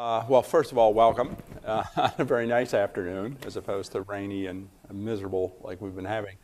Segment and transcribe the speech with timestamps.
[0.00, 1.36] Uh, well, first of all, welcome.
[1.62, 1.84] Uh,
[2.18, 6.38] a very nice afternoon, as opposed to rainy and miserable like we've been having.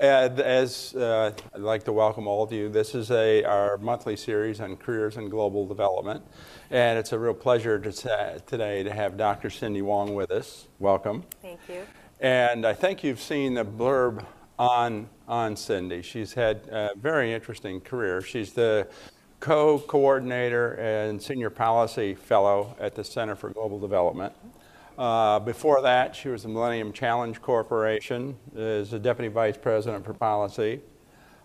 [0.00, 4.16] And as uh, I'd like to welcome all of you, this is a, our monthly
[4.16, 6.24] series on careers and global development.
[6.70, 9.50] And it's a real pleasure to, today to have Dr.
[9.50, 10.68] Cindy Huang with us.
[10.78, 11.24] Welcome.
[11.42, 11.82] Thank you.
[12.20, 14.24] And I think you've seen the blurb
[14.58, 16.00] on, on Cindy.
[16.00, 18.22] She's had a very interesting career.
[18.22, 18.88] She's the
[19.44, 24.32] co coordinator and senior policy fellow at the Center for Global Development.
[24.96, 30.14] Uh, before that, she was the Millennium Challenge Corporation as a deputy vice president for
[30.14, 30.80] policy.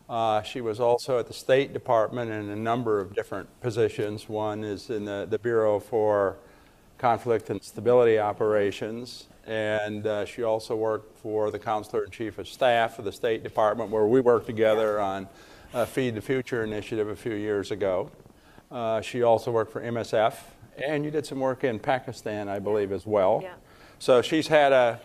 [0.08, 4.30] Uh, she was also at the State Department in a number of different positions.
[4.30, 6.38] One is in the, the Bureau for
[7.00, 12.48] Conflict and Stability Operations, and uh, she also worked for the Counselor in Chief of
[12.48, 15.28] Staff of the State Department, where we worked together on
[15.74, 18.12] uh, Feed the Future initiative a few years ago.
[18.72, 20.36] Uh, she also worked for MSF,
[20.84, 23.42] and you did some work in Pakistan, I believe, as well.
[23.44, 23.54] Yeah.
[24.00, 25.00] So she's had a,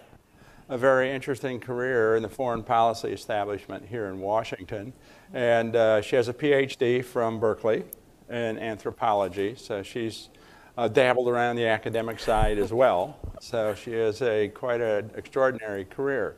[0.68, 4.92] a very interesting career in the foreign policy establishment here in Washington.
[5.32, 7.84] And uh, she has a PhD from Berkeley
[8.28, 10.28] in anthropology, so she's
[10.76, 13.18] uh, dabbled around the academic side as well.
[13.40, 16.36] So she has a quite an extraordinary career.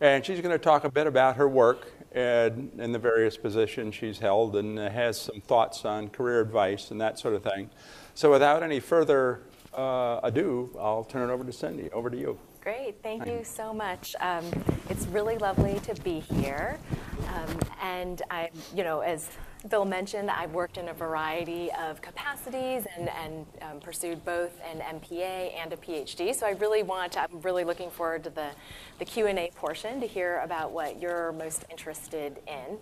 [0.00, 3.94] And she's going to talk a bit about her work and, and the various positions
[3.94, 7.70] she's held and has some thoughts on career advice and that sort of thing.
[8.14, 9.42] So without any further
[9.74, 11.90] uh, ado, I'll turn it over to Cindy.
[11.92, 12.38] Over to you.
[12.62, 14.16] Great, thank you so much.
[14.18, 14.44] Um,
[14.88, 16.80] it's really lovely to be here.
[17.28, 19.28] Um, and I, you know, as
[19.68, 24.80] Bill mentioned, I've worked in a variety of capacities and, and um, pursued both an
[25.00, 26.34] MPA and a PhD.
[26.34, 28.50] So I really want to, I'm really looking forward to the,
[28.98, 32.78] the Q&A portion to hear about what you're most interested in.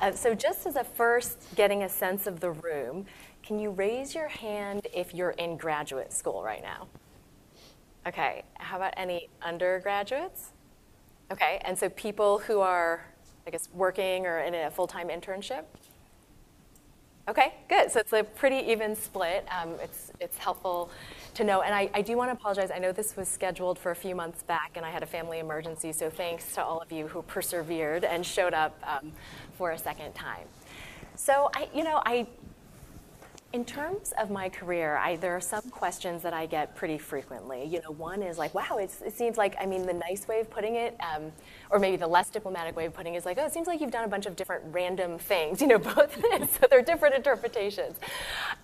[0.00, 3.06] Uh, so just as a first getting a sense of the room,
[3.42, 6.86] can you raise your hand if you're in graduate school right now?
[8.06, 10.50] Okay, how about any undergraduates?
[11.30, 13.04] Okay, and so people who are,
[13.46, 15.64] I guess, working or in a full-time internship?
[17.28, 17.88] Okay, good.
[17.92, 19.46] So it's a pretty even split.
[19.48, 20.90] Um, it's, it's helpful
[21.34, 21.62] to know.
[21.62, 22.72] And I, I do want to apologize.
[22.74, 25.38] I know this was scheduled for a few months back, and I had a family
[25.38, 25.92] emergency.
[25.92, 29.12] So thanks to all of you who persevered and showed up um,
[29.56, 30.48] for a second time.
[31.14, 32.26] So I, you know, I
[33.52, 37.64] in terms of my career, I, there are some questions that I get pretty frequently.
[37.66, 40.50] You know, one is like, wow, it seems like, I mean, the nice way of
[40.50, 41.30] putting it, um,
[41.72, 43.80] or maybe the less diplomatic way of putting it is like, oh, it seems like
[43.80, 47.96] you've done a bunch of different random things, you know, both, so they're different interpretations.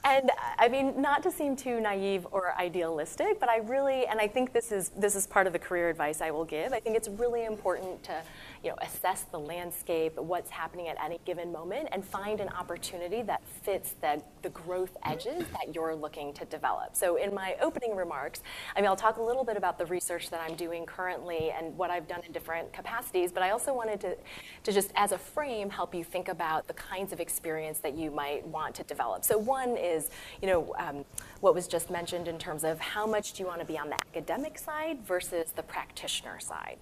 [0.04, 4.28] And I mean, not to seem too naive or idealistic, but I really, and I
[4.28, 6.96] think this is, this is part of the career advice I will give, I think
[6.96, 8.22] it's really important to,
[8.62, 13.22] you know, assess the landscape, what's happening at any given moment, and find an opportunity
[13.22, 16.94] that fits the, the growth edges that you're looking to develop.
[16.94, 18.42] So in my opening remarks,
[18.76, 21.76] I mean, I'll talk a little bit about the research that I'm doing currently and
[21.78, 22.97] what I've done in different capacities,
[23.32, 24.16] but I also wanted to,
[24.64, 28.10] to just, as a frame, help you think about the kinds of experience that you
[28.10, 29.24] might want to develop.
[29.24, 30.10] So one is,
[30.42, 31.04] you know, um,
[31.40, 33.88] what was just mentioned in terms of how much do you want to be on
[33.88, 36.78] the academic side versus the practitioner side.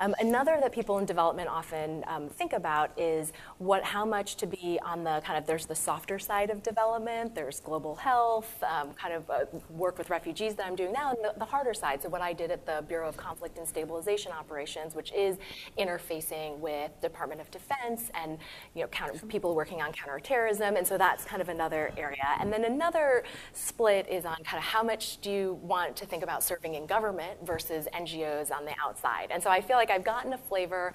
[0.00, 4.46] Um, another that people in development often um, think about is what, how much to
[4.46, 8.94] be on the kind of, there's the softer side of development, there's global health, um,
[8.94, 12.00] kind of uh, work with refugees that I'm doing now, and the, the, harder side,
[12.00, 15.36] so what I did at the Bureau of Conflict and Stabilization Operations, which is
[15.78, 18.38] interfacing with Department of Defense and
[18.74, 22.16] you know, counter, people working on counterterrorism, and so that's kind of another area.
[22.38, 23.22] And then another
[23.52, 26.86] split is on kind of how much do you want to think about serving in
[26.86, 29.28] government versus NGOs on the outside.
[29.30, 30.94] And so I feel like like I've gotten a flavor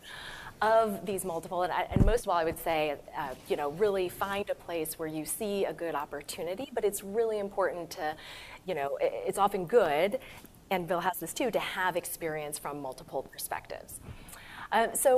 [0.62, 3.72] of these multiple, and, I, and most of all, I would say, uh, you know,
[3.72, 8.16] really find a place where you see a good opportunity, but it's really important to,
[8.66, 10.20] you know, it, it's often good,
[10.72, 14.00] and Bill has this too, to have experience from multiple perspectives.
[14.72, 15.18] Uh, so,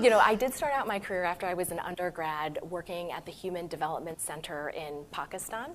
[0.00, 3.24] you know, I did start out my career after I was an undergrad working at
[3.26, 5.72] the Human Development Center in Pakistan.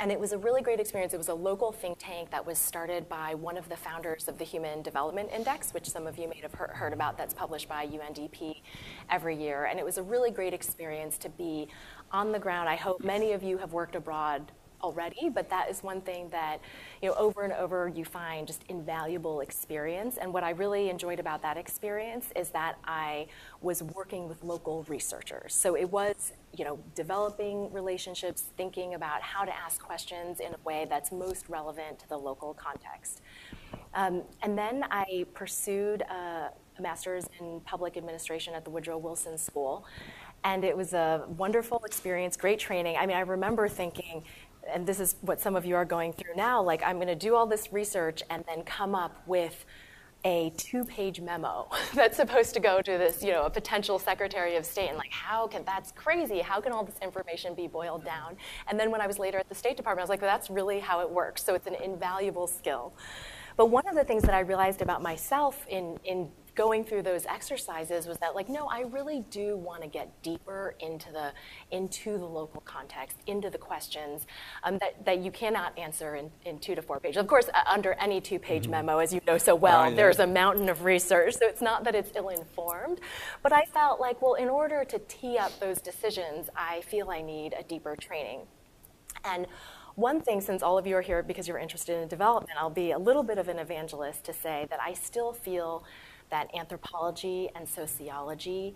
[0.00, 1.12] And it was a really great experience.
[1.12, 4.38] It was a local think tank that was started by one of the founders of
[4.38, 7.86] the Human Development Index, which some of you may have heard about, that's published by
[7.86, 8.62] UNDP
[9.10, 9.66] every year.
[9.66, 11.68] And it was a really great experience to be
[12.12, 12.66] on the ground.
[12.66, 14.50] I hope many of you have worked abroad
[14.82, 16.60] already, but that is one thing that,
[17.02, 20.16] you know, over and over you find just invaluable experience.
[20.16, 23.26] And what I really enjoyed about that experience is that I
[23.60, 25.52] was working with local researchers.
[25.52, 30.58] So it was, you know, developing relationships, thinking about how to ask questions in a
[30.64, 33.22] way that's most relevant to the local context.
[33.94, 39.38] Um, and then I pursued a, a master's in public administration at the Woodrow Wilson
[39.38, 39.84] School.
[40.42, 42.96] And it was a wonderful experience, great training.
[42.96, 44.24] I mean, I remember thinking,
[44.72, 47.14] and this is what some of you are going through now, like I'm going to
[47.14, 49.66] do all this research and then come up with
[50.24, 54.66] a two-page memo that's supposed to go to this, you know, a potential Secretary of
[54.66, 56.40] State, and like, how can that's crazy?
[56.40, 58.36] How can all this information be boiled down?
[58.68, 60.50] And then when I was later at the State Department, I was like, well, that's
[60.50, 61.42] really how it works.
[61.42, 62.92] So it's an invaluable skill.
[63.56, 66.30] But one of the things that I realized about myself in in
[66.60, 70.74] going through those exercises was that like no i really do want to get deeper
[70.78, 71.32] into the
[71.70, 74.26] into the local context into the questions
[74.64, 77.62] um, that, that you cannot answer in, in two to four pages of course uh,
[77.66, 78.72] under any two-page mm-hmm.
[78.72, 79.96] memo as you know so well oh, yeah.
[79.96, 83.00] there's a mountain of research so it's not that it's ill-informed
[83.42, 87.22] but i felt like well in order to tee up those decisions i feel i
[87.22, 88.40] need a deeper training
[89.24, 89.46] and
[89.96, 92.92] one thing, since all of you are here because you're interested in development, I'll be
[92.92, 95.84] a little bit of an evangelist to say that I still feel
[96.30, 98.74] that anthropology and sociology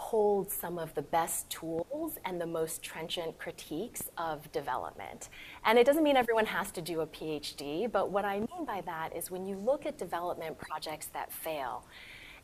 [0.00, 5.28] hold some of the best tools and the most trenchant critiques of development.
[5.64, 8.80] And it doesn't mean everyone has to do a PhD, but what I mean by
[8.86, 11.84] that is when you look at development projects that fail,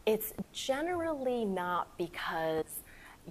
[0.04, 2.82] it's generally not because,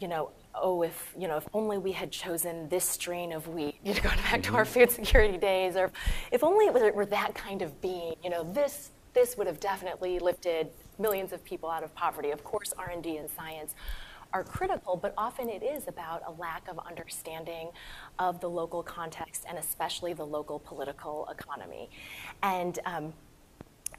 [0.01, 3.75] you know, oh, if you know, if only we had chosen this strain of wheat,
[3.83, 4.73] you know, going back to our mm-hmm.
[4.73, 5.91] food security days, or
[6.31, 10.19] if only it were that kind of bean, you know, this this would have definitely
[10.19, 10.69] lifted
[10.99, 12.31] millions of people out of poverty.
[12.31, 13.75] Of course, R&D and science
[14.33, 17.69] are critical, but often it is about a lack of understanding
[18.19, 21.89] of the local context and especially the local political economy.
[22.43, 23.13] And um,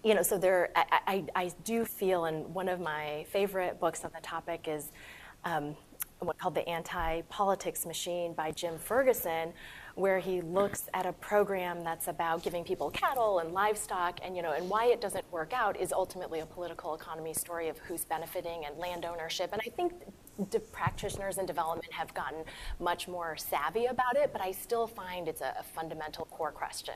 [0.04, 4.04] you know, so there, I, I, I, do feel, and one of my favorite books
[4.04, 4.92] on the topic is
[5.44, 5.74] um,
[6.38, 9.52] called The Anti-Politics Machine by Jim Ferguson,
[9.96, 14.42] where he looks at a program that's about giving people cattle and livestock and you
[14.42, 18.04] know and why it doesn't work out is ultimately a political economy story of who's
[18.04, 19.92] benefiting and land ownership and i think
[20.72, 22.44] practitioners in development have gotten
[22.78, 26.94] much more savvy about it, but I still find it's a, a fundamental core question,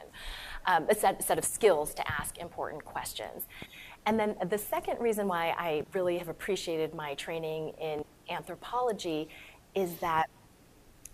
[0.67, 3.47] um, a set, set of skills to ask important questions.
[4.07, 9.29] And then the second reason why I really have appreciated my training in anthropology
[9.75, 10.29] is that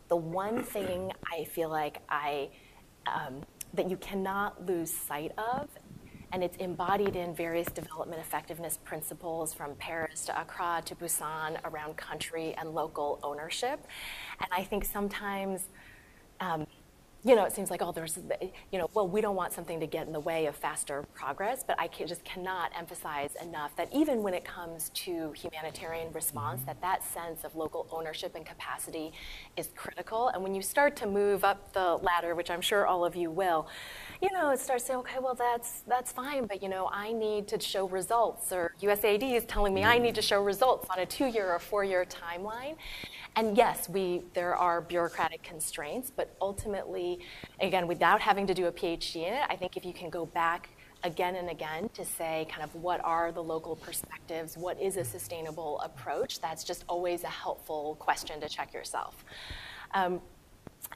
[0.08, 2.48] the one thing I feel like I
[3.06, 3.42] um,
[3.74, 5.68] that you cannot lose sight of,
[6.32, 11.96] and it's embodied in various development effectiveness principles from Paris to Accra to Busan around
[11.96, 13.86] country and local ownership.
[14.40, 15.68] And I think sometimes
[16.40, 16.66] um,
[17.26, 18.20] you know, it seems like, oh, there's,
[18.70, 21.64] you know, well, we don't want something to get in the way of faster progress,
[21.66, 26.62] but I can, just cannot emphasize enough that even when it comes to humanitarian response,
[26.66, 29.12] that that sense of local ownership and capacity
[29.56, 30.28] is critical.
[30.28, 33.32] And when you start to move up the ladder, which I'm sure all of you
[33.32, 33.66] will,
[34.22, 37.48] you know, it starts saying, okay, well, that's that's fine, but you know, I need
[37.48, 40.02] to show results, or USAID is telling me I mm.
[40.02, 42.76] need to show results on a two-year or four-year timeline.
[43.36, 47.18] And yes, we, there are bureaucratic constraints, but ultimately,
[47.60, 50.24] again, without having to do a PhD in it, I think if you can go
[50.24, 50.70] back
[51.04, 55.04] again and again to say kind of what are the local perspectives, what is a
[55.04, 59.22] sustainable approach, that's just always a helpful question to check yourself.
[59.92, 60.22] Um,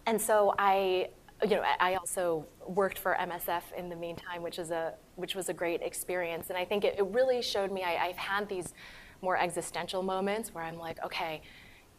[0.07, 1.11] and so I,
[1.43, 5.49] you know, I also worked for MSF in the meantime, which is a which was
[5.49, 8.75] a great experience, and I think it, it really showed me I, I've had these
[9.23, 11.43] more existential moments where I'm like, okay,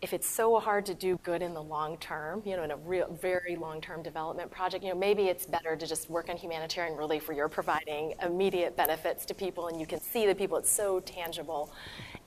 [0.02, 2.78] if it's so hard to do good in the long term, you know, in a
[2.78, 6.98] real, very long-term development project, you know, maybe it's better to just work on humanitarian
[6.98, 10.58] relief where you're providing immediate benefits to people and you can see the people.
[10.58, 11.72] It's so tangible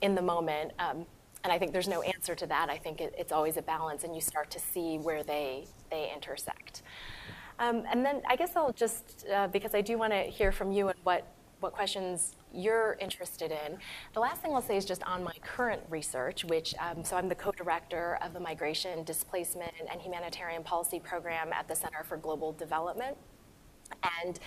[0.02, 0.70] in the moment.
[0.78, 1.04] Um,
[1.42, 2.70] and I think there's no answer to that.
[2.70, 6.10] I think it, it's always a balance, and you start to see where they they
[6.14, 6.82] intersect.
[7.58, 10.72] Um, and then I guess I'll just uh, because I do want to hear from
[10.72, 11.26] you and what
[11.60, 13.78] what questions you're interested in.
[14.12, 17.28] The last thing I'll say is just on my current research, which, um, so I'm
[17.28, 22.52] the co-director of the Migration, Displacement, and Humanitarian Policy Program at the Center for Global
[22.52, 23.16] Development.
[24.24, 24.38] And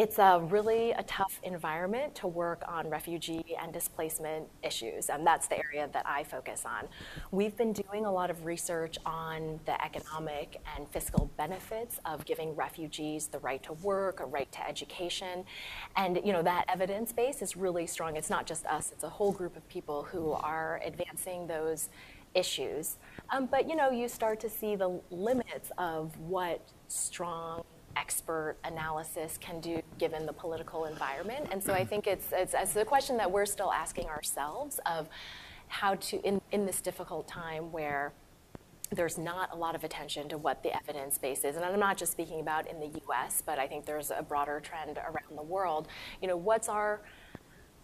[0.00, 5.46] it's a really a tough environment to work on refugee and displacement issues, and that's
[5.46, 6.88] the area that I focus on.
[7.32, 12.56] We've been doing a lot of research on the economic and fiscal benefits of giving
[12.56, 15.44] refugees the right to work, a right to education,
[15.96, 18.16] and you know that evidence base is really strong.
[18.16, 21.90] It's not just us; it's a whole group of people who are advancing those
[22.34, 22.96] issues.
[23.28, 27.64] Um, but you know, you start to see the limits of what strong
[27.96, 31.48] expert analysis can do given the political environment.
[31.50, 35.08] And so I think it's, it's, it's a question that we're still asking ourselves of
[35.68, 38.12] how to, in, in this difficult time where
[38.92, 41.56] there's not a lot of attention to what the evidence base is.
[41.56, 44.60] And I'm not just speaking about in the US, but I think there's a broader
[44.60, 45.86] trend around the world.
[46.20, 47.00] You know, what's our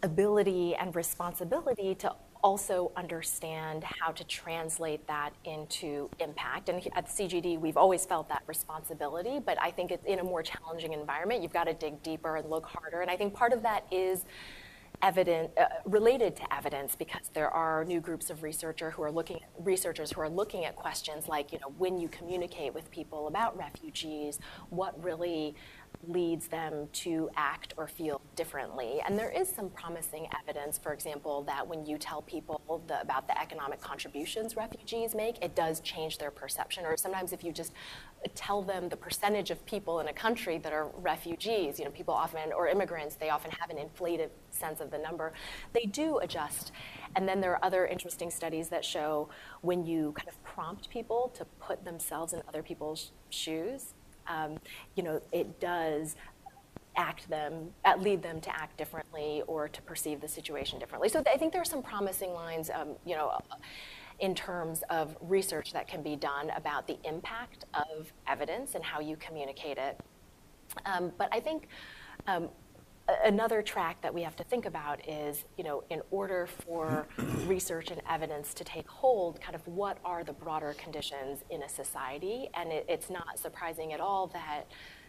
[0.02, 2.14] ability and responsibility to
[2.46, 6.68] also understand how to translate that into impact.
[6.68, 10.44] And at CGD, we've always felt that responsibility, but I think it's in a more
[10.44, 13.00] challenging environment, you've got to dig deeper and look harder.
[13.00, 14.26] And I think part of that is
[15.02, 19.40] evident, uh, related to evidence because there are new groups of researcher who are looking
[19.58, 23.56] researchers who are looking at questions like you know when you communicate with people about
[23.58, 24.38] refugees
[24.70, 25.54] what really
[26.06, 29.00] leads them to act or feel differently.
[29.06, 33.28] And there is some promising evidence, for example, that when you tell people the, about
[33.28, 36.84] the economic contributions refugees make, it does change their perception.
[36.84, 37.72] Or sometimes if you just
[38.34, 42.14] tell them the percentage of people in a country that are refugees, you know, people
[42.14, 45.32] often, or immigrants, they often have an inflated sense of the number,
[45.72, 46.72] they do adjust.
[47.14, 49.28] And then there are other interesting studies that show
[49.60, 53.94] when you kind of prompt people to put themselves in other people's shoes,
[54.28, 54.58] um,
[54.94, 56.16] you know, it does
[56.96, 61.08] act them, uh, lead them to act differently or to perceive the situation differently.
[61.08, 63.38] So I think there are some promising lines, um, you know,
[64.20, 69.00] in terms of research that can be done about the impact of evidence and how
[69.00, 70.00] you communicate it.
[70.86, 71.68] Um, but I think
[72.26, 72.48] um,
[73.24, 77.06] another track that we have to think about is, you know, in order for
[77.46, 81.68] research and evidence to take hold, kind of what are the broader conditions in a
[81.68, 82.48] society?
[82.54, 84.64] And it, it's not surprising at all that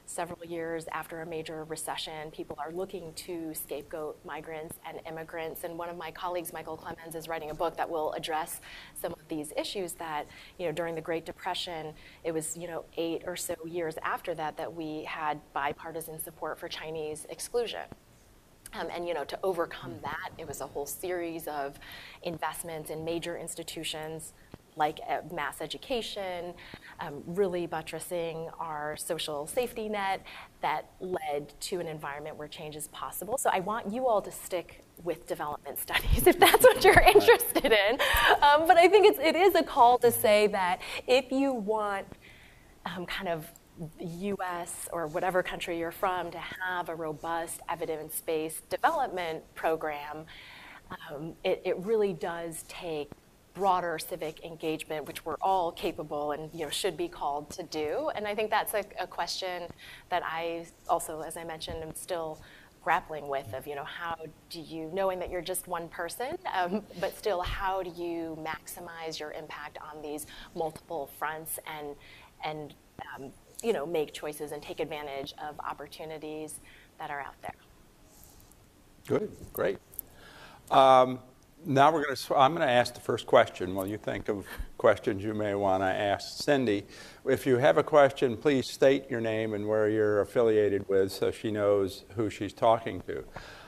[0.07, 5.63] several years after a major recession, people are looking to scapegoat migrants and immigrants.
[5.63, 8.61] And one of my colleagues, Michael Clemens, is writing a book that will address
[8.99, 10.25] some of these issues that,
[10.57, 14.33] you know, during the Great Depression, it was, you know, eight or so years after
[14.35, 17.83] that that we had bipartisan support for Chinese exclusion.
[18.73, 21.79] Um, and you know, to overcome that, it was a whole series of
[22.23, 24.33] investments in major institutions
[24.77, 26.53] like uh, mass education,
[26.99, 30.23] um, really buttressing our social safety net
[30.61, 33.37] that led to an environment where change is possible.
[33.37, 37.65] So I want you all to stick with development studies if that's what you're interested
[37.65, 37.99] in.
[38.41, 42.07] Um, but I think it's, it is a call to say that if you want
[42.85, 43.45] um, kind of
[43.99, 50.25] US or whatever country you're from to have a robust evidence based development program,
[51.11, 53.11] um, it, it really does take
[53.57, 58.11] broader civic engagement, which we're all capable and you know should be called to do.
[58.15, 59.63] And I think that's a, a question
[60.09, 62.39] that I also, as I mentioned, am still
[62.83, 64.15] grappling with of you know how
[64.49, 69.19] do you knowing that you're just one person um, but still how do you maximize
[69.19, 71.95] your impact on these multiple fronts and
[72.45, 72.75] and
[73.13, 73.29] um,
[73.61, 76.61] you know make choices and take advantage of opportunities
[76.99, 77.55] that are out there?
[79.07, 79.31] Good.
[79.53, 79.77] Great.
[80.69, 81.19] Um,
[81.65, 84.45] now we're going to, I'm going to ask the first question while you think of
[84.77, 86.85] questions you may want to ask Cindy.
[87.25, 91.31] If you have a question, please state your name and where you're affiliated with so
[91.31, 93.23] she knows who she's talking to.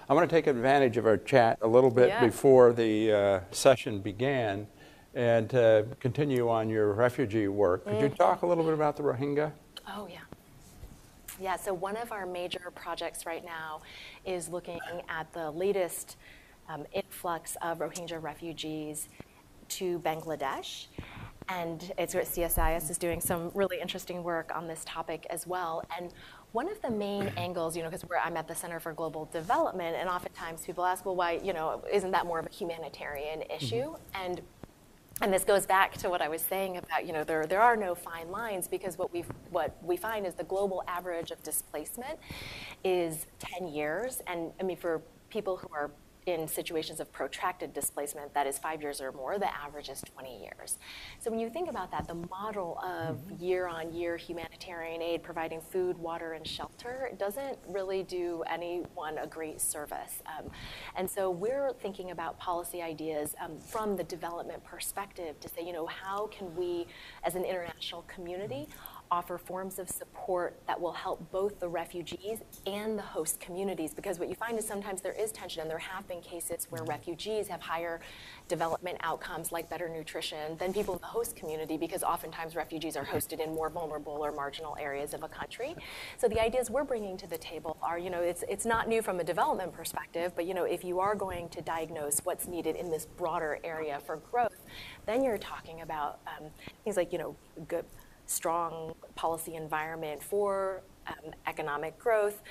[0.09, 2.25] I'm going to take advantage of our chat a little bit yeah.
[2.25, 4.67] before the uh, session began
[5.13, 7.83] and uh, continue on your refugee work.
[7.85, 8.01] Could mm.
[8.01, 9.51] you talk a little bit about the Rohingya?
[9.87, 10.19] Oh, yeah.
[11.41, 13.81] Yeah, so one of our major projects right now
[14.25, 16.17] is looking at the latest
[16.69, 19.09] um, influx of Rohingya refugees
[19.69, 20.87] to Bangladesh.
[21.49, 25.83] And it's where CSIS is doing some really interesting work on this topic as well.
[25.97, 26.13] And
[26.51, 29.95] one of the main angles, you know, because I'm at the Center for Global Development,
[29.99, 33.93] and oftentimes people ask, well, why, you know, isn't that more of a humanitarian issue?
[33.93, 34.23] Mm-hmm.
[34.23, 34.41] And
[35.21, 37.75] and this goes back to what I was saying about, you know, there, there are
[37.75, 42.17] no fine lines because what we what we find is the global average of displacement
[42.85, 44.21] is 10 years.
[44.27, 45.91] And I mean, for people who are
[46.29, 50.41] in situations of protracted displacement, that is five years or more, the average is 20
[50.41, 50.77] years.
[51.19, 55.61] So when you think about that, the model of year on year humanitarian aid providing
[55.61, 60.21] food, water, and shelter doesn't really do anyone a great service.
[60.25, 60.49] Um,
[60.95, 65.73] and so we're thinking about policy ideas um, from the development perspective to say, you
[65.73, 66.85] know, how can we
[67.23, 68.67] as an international community
[69.11, 73.93] offer forms of support that will help both the refugees and the host communities.
[73.93, 76.83] Because what you find is sometimes there is tension, and there have been cases where
[76.83, 77.99] refugees have higher
[78.47, 83.05] development outcomes, like better nutrition, than people in the host community, because oftentimes refugees are
[83.05, 85.75] hosted in more vulnerable or marginal areas of a country.
[86.17, 89.01] So the ideas we're bringing to the table are, you know, it's, it's not new
[89.01, 92.75] from a development perspective, but, you know, if you are going to diagnose what's needed
[92.75, 94.65] in this broader area for growth,
[95.05, 96.45] then you're talking about um,
[96.83, 97.35] things like, you know,
[97.67, 97.85] good
[98.29, 102.41] strong policy environment for um, economic growth.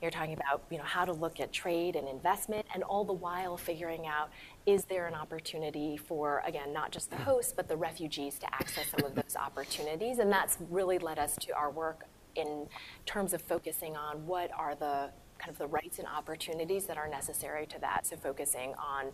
[0.00, 3.12] You're talking about you know, how to look at trade and investment, and all the
[3.12, 4.30] while figuring out
[4.66, 8.86] is there an opportunity for, again, not just the hosts, but the refugees to access
[8.90, 10.18] some of those opportunities.
[10.18, 12.66] And that's really led us to our work in
[13.06, 17.08] terms of focusing on what are the kind of the rights and opportunities that are
[17.08, 18.06] necessary to that.
[18.06, 19.06] So focusing on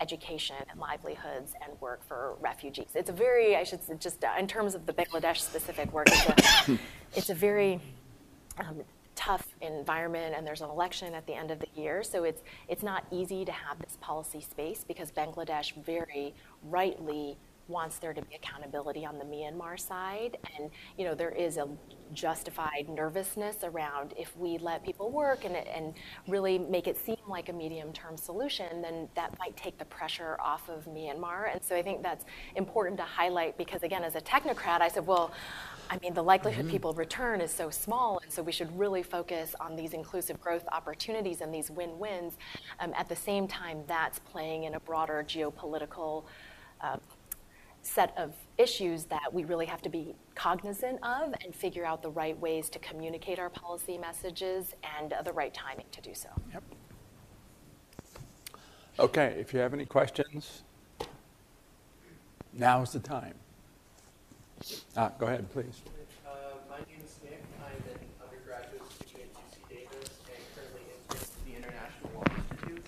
[0.00, 2.88] education and livelihoods and work for refugees.
[2.94, 6.08] It's a very, I should say, just uh, in terms of the Bangladesh specific work,
[6.08, 6.78] it's a,
[7.16, 7.80] it's a very
[8.58, 8.82] um,
[9.14, 12.02] tough environment and there's an election at the end of the year.
[12.02, 17.36] So it's, it's not easy to have this policy space because Bangladesh very rightly
[17.70, 20.36] wants there to be accountability on the Myanmar side.
[20.58, 21.68] And, you know, there is a
[22.12, 25.94] justified nervousness around if we let people work and, and
[26.26, 30.68] really make it seem like a medium-term solution, then that might take the pressure off
[30.68, 31.52] of Myanmar.
[31.52, 32.24] And so I think that's
[32.56, 35.32] important to highlight because, again, as a technocrat, I said, well,
[35.88, 36.72] I mean, the likelihood mm-hmm.
[36.72, 40.64] people return is so small, and so we should really focus on these inclusive growth
[40.70, 42.34] opportunities and these win-wins.
[42.78, 46.24] Um, at the same time, that's playing in a broader geopolitical
[46.80, 46.98] uh,
[47.82, 52.10] set of issues that we really have to be cognizant of and figure out the
[52.10, 56.28] right ways to communicate our policy messages and uh, the right timing to do so.
[56.52, 56.62] Yep.
[58.98, 60.62] Okay, if you have any questions,
[62.52, 63.34] now's the time.
[64.94, 65.80] Ah, go ahead, please.
[66.26, 66.30] Uh,
[66.68, 67.42] my name is Nick.
[67.64, 72.84] I'm an undergraduate student at UC Davis and currently intern at the International Law Institute.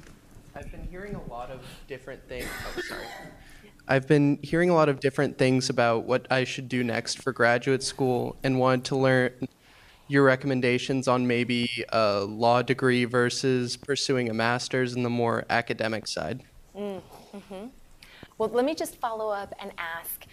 [0.55, 2.47] I've been hearing a lot of different things.
[2.77, 3.07] Oh, sorry.
[3.89, 7.33] I've been hearing a lot of different things about what I should do next for
[7.33, 9.49] graduate school and wanted to learn
[10.09, 16.07] your recommendations on maybe a law degree versus pursuing a master's in the more academic
[16.07, 16.43] side.
[16.77, 17.67] Mm, hmm
[18.39, 20.27] Well, let me just follow up and ask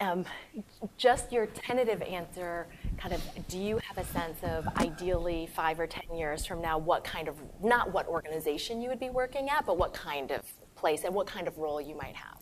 [0.00, 0.24] um,
[0.98, 2.66] just your tentative answer
[2.98, 6.76] kind of do you have a sense of ideally five or ten years from now
[6.76, 10.42] what kind of not what organization you would be working at but what kind of
[10.74, 12.35] place and what kind of role you might have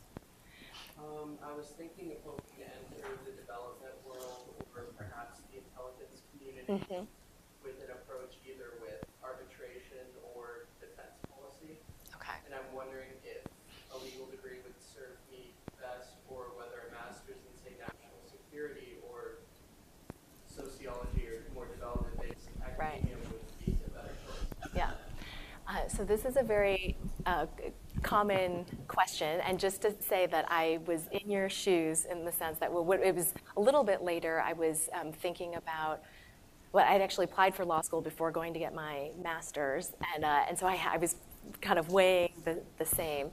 [1.24, 6.20] um, I was thinking of hoping to enter the development world or perhaps the intelligence
[6.28, 7.08] community mm-hmm.
[7.64, 10.04] with an approach either with arbitration
[10.36, 11.80] or defense policy.
[12.20, 12.36] Okay.
[12.44, 13.40] And I'm wondering if
[13.88, 19.00] a legal degree would serve me best or whether a master's in, say, national security
[19.08, 19.40] or
[20.44, 23.32] sociology or more development based academia right.
[23.32, 24.76] would be a better choice.
[24.76, 24.92] Yeah.
[25.64, 27.48] Uh, so this is a very uh,
[28.04, 29.40] common question.
[29.40, 32.88] And just to say that I was in your shoes in the sense that well,
[32.92, 36.02] it was a little bit later, I was um, thinking about.
[36.72, 40.42] Well, I'd actually applied for law school before going to get my master's, and, uh,
[40.48, 41.14] and so I, I, was
[41.60, 43.30] kind of weighing the, the same.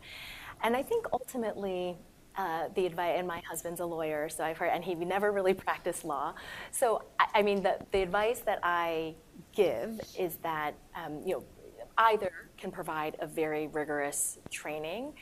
[0.61, 1.97] And I think ultimately,
[2.37, 5.53] uh, the advice, and my husband's a lawyer, so I've heard, and he never really
[5.65, 6.35] practiced law.
[6.69, 9.15] So, I, I mean, the, the advice that I
[9.53, 11.43] give is that, um, you know,
[11.97, 12.31] either
[12.61, 15.13] can provide a very rigorous training.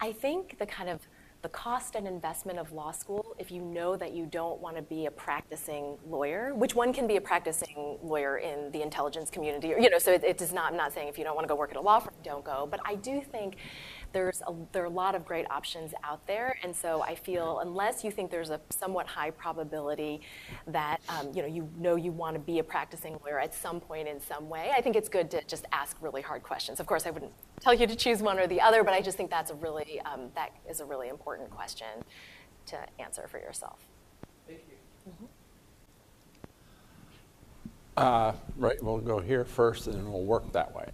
[0.00, 1.00] I think the kind of
[1.40, 4.82] the cost and investment of law school, if you know that you don't want to
[4.82, 9.74] be a practicing lawyer, which one can be a practicing lawyer in the intelligence community,
[9.74, 11.46] or, you know, so it, it does not, I'm not saying if you don't want
[11.46, 13.56] to go work at a law firm, don't go, but I do think
[14.14, 17.58] there's a, there are a lot of great options out there, and so I feel
[17.58, 20.22] unless you think there's a somewhat high probability
[20.68, 23.80] that um, you know you know you want to be a practicing lawyer at some
[23.80, 26.80] point in some way, I think it's good to just ask really hard questions.
[26.80, 29.16] Of course, I wouldn't tell you to choose one or the other, but I just
[29.16, 31.88] think that's a really um, that is a really important question
[32.66, 33.80] to answer for yourself.
[34.46, 35.10] Thank you.
[35.10, 35.24] Mm-hmm.
[37.96, 40.86] Uh, right, we'll go here first, and then we'll work that way.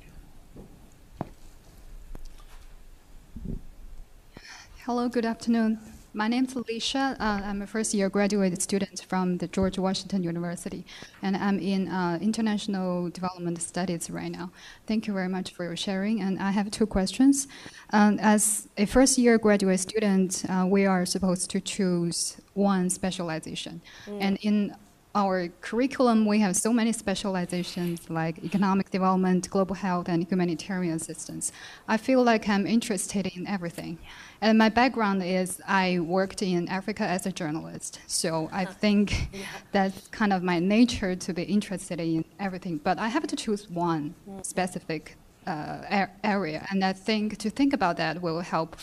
[4.87, 5.79] Hello, good afternoon.
[6.14, 7.14] My name is Alicia.
[7.21, 10.87] Uh, I'm a first year graduate student from the George Washington University,
[11.21, 14.51] and I'm in uh, international development studies right now.
[14.87, 16.23] Thank you very much for your sharing.
[16.23, 17.47] And I have two questions.
[17.93, 23.83] Um, as a first year graduate student, uh, we are supposed to choose one specialization.
[24.07, 24.19] Mm.
[24.23, 24.77] And in
[25.14, 31.51] our curriculum, we have so many specializations like economic development, global health, and humanitarian assistance.
[31.88, 33.99] I feel like I'm interested in everything.
[34.40, 38.01] And my background is I worked in Africa as a journalist.
[38.07, 39.40] So I think yeah.
[39.73, 42.79] that's kind of my nature to be interested in everything.
[42.79, 44.46] But I have to choose one mm.
[44.46, 46.66] specific uh, area.
[46.70, 48.77] And I think to think about that will help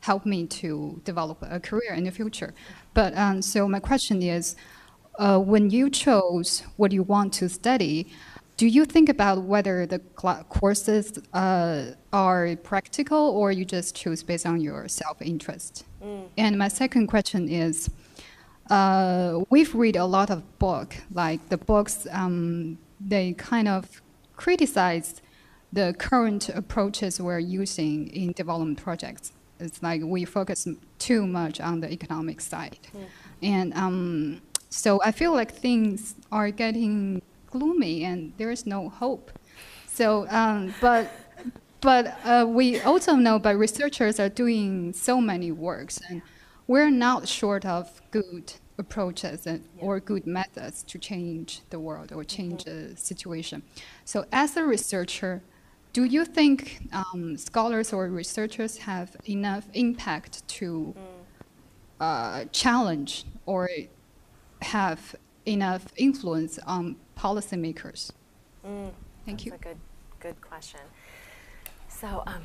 [0.00, 2.52] help me to develop a career in the future.
[2.92, 4.56] But um, so my question is,
[5.18, 8.12] uh, when you chose what you want to study,
[8.56, 9.98] do you think about whether the
[10.48, 15.84] courses uh, are practical or you just choose based on your self-interest?
[16.02, 16.28] Mm.
[16.38, 17.90] And my second question is,
[18.70, 24.00] uh, we've read a lot of book, like the books, um, they kind of
[24.36, 25.20] criticize
[25.72, 29.32] the current approaches we're using in development projects.
[29.58, 32.78] It's like we focus too much on the economic side.
[32.94, 33.04] Mm.
[33.42, 39.30] And um, so I feel like things are getting gloomy and there is no hope.
[39.86, 41.10] So, um, but
[41.82, 46.22] but uh, we also know, that researchers are doing so many works, and
[46.68, 52.22] we're not short of good approaches and, or good methods to change the world or
[52.24, 53.62] change the situation.
[54.04, 55.42] So, as a researcher,
[55.92, 60.94] do you think um, scholars or researchers have enough impact to
[62.00, 63.68] uh, challenge or
[64.62, 65.14] have
[65.46, 68.12] enough influence on policymakers?
[69.24, 69.50] Thank you.
[69.50, 69.78] That's a good,
[70.20, 70.80] good question.
[71.88, 72.42] So, um,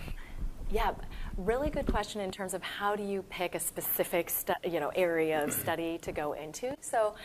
[0.70, 0.92] yeah,
[1.38, 4.90] really good question in terms of how do you pick a specific stu- you know
[4.96, 6.76] area of study to go into.
[6.82, 7.16] So,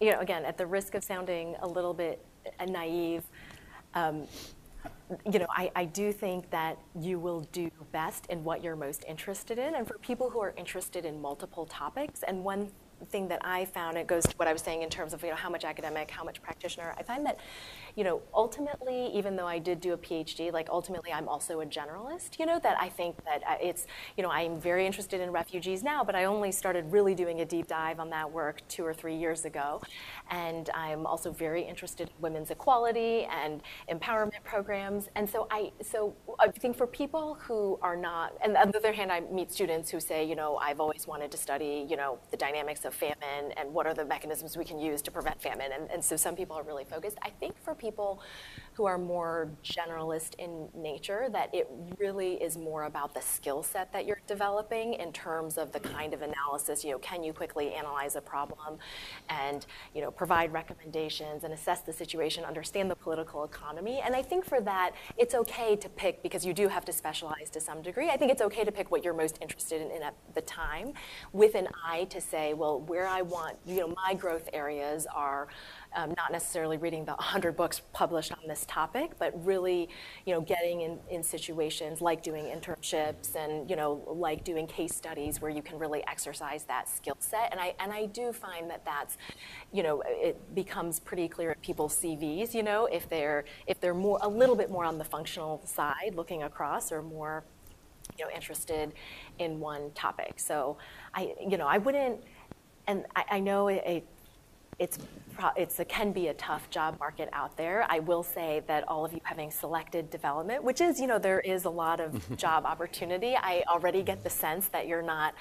[0.00, 2.24] you know, again, at the risk of sounding a little bit
[2.58, 3.24] uh, naive,
[3.94, 4.26] um,
[5.30, 9.04] you know, I, I do think that you will do best in what you're most
[9.08, 9.74] interested in.
[9.74, 12.70] And for people who are interested in multiple topics, and one
[13.08, 15.30] thing that I found, it goes to what I was saying in terms of you
[15.30, 16.94] know how much academic, how much practitioner.
[16.98, 17.38] I find that,
[17.96, 21.66] you know, ultimately, even though I did do a PhD, like ultimately I'm also a
[21.66, 22.38] generalist.
[22.38, 25.82] You know that I think that uh, it's you know I'm very interested in refugees
[25.82, 28.94] now, but I only started really doing a deep dive on that work two or
[28.94, 29.82] three years ago,
[30.30, 35.08] and I'm also very interested in women's equality and empowerment programs.
[35.14, 38.92] And so I so I think for people who are not, and on the other
[38.92, 42.18] hand, I meet students who say, you know, I've always wanted to study, you know,
[42.30, 45.70] the dynamics of famine and what are the mechanisms we can use to prevent famine.
[45.72, 47.18] And, and so some people are really focused.
[47.22, 48.22] I think for people
[48.74, 53.92] who are more generalist in nature, that it really is more about the skill set
[53.92, 56.84] that you're developing in terms of the kind of analysis.
[56.84, 58.78] You know, can you quickly analyze a problem
[59.28, 64.00] and, you know, provide recommendations and assess the situation, understand the political economy.
[64.02, 67.50] And I think for that, it's okay to pick, because you do have to specialize
[67.50, 70.14] to some degree, I think it's okay to pick what you're most interested in, at
[70.34, 70.94] the time
[71.32, 75.48] with an eye to say, well, where I want, you know, my growth areas are
[75.96, 79.88] Um, not necessarily reading the 100 books published on this topic, but really,
[80.24, 84.94] you know, getting in, in situations like doing internships and, you know, like doing case
[84.94, 87.48] studies where you can really exercise that skill set.
[87.50, 89.16] And I, and I do find that that's,
[89.72, 93.94] you know, it becomes pretty clear at people's CVs, you know, if they're, if they're
[93.94, 97.42] more, a little bit more on the functional side looking across or more,
[98.16, 98.92] you know, interested
[99.38, 100.34] in one topic.
[100.38, 100.78] So
[101.14, 102.22] I, you know, I wouldn't,
[102.86, 104.06] and I, I know it, it
[104.78, 104.98] it's
[105.56, 107.86] it's a, can be a tough job market out there.
[107.88, 111.40] I will say that all of you having selected development, which is, you know, there
[111.40, 113.36] is a lot of job opportunity.
[113.36, 115.34] I already get the sense that you're not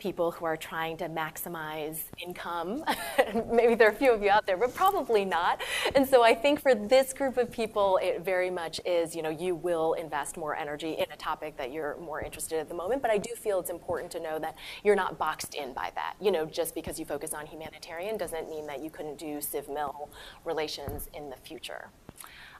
[0.00, 2.82] people who are trying to maximize income.
[3.52, 5.60] Maybe there are a few of you out there, but probably not.
[5.94, 9.28] And so I think for this group of people, it very much is, you know,
[9.28, 12.74] you will invest more energy in a topic that you're more interested in at the
[12.74, 13.02] moment.
[13.02, 16.14] But I do feel it's important to know that you're not boxed in by that.
[16.20, 20.08] You know, just because you focus on humanitarian doesn't mean that you couldn't do civ-mil
[20.44, 21.88] relations in the future.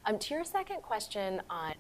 [0.07, 1.75] Um, to your second question on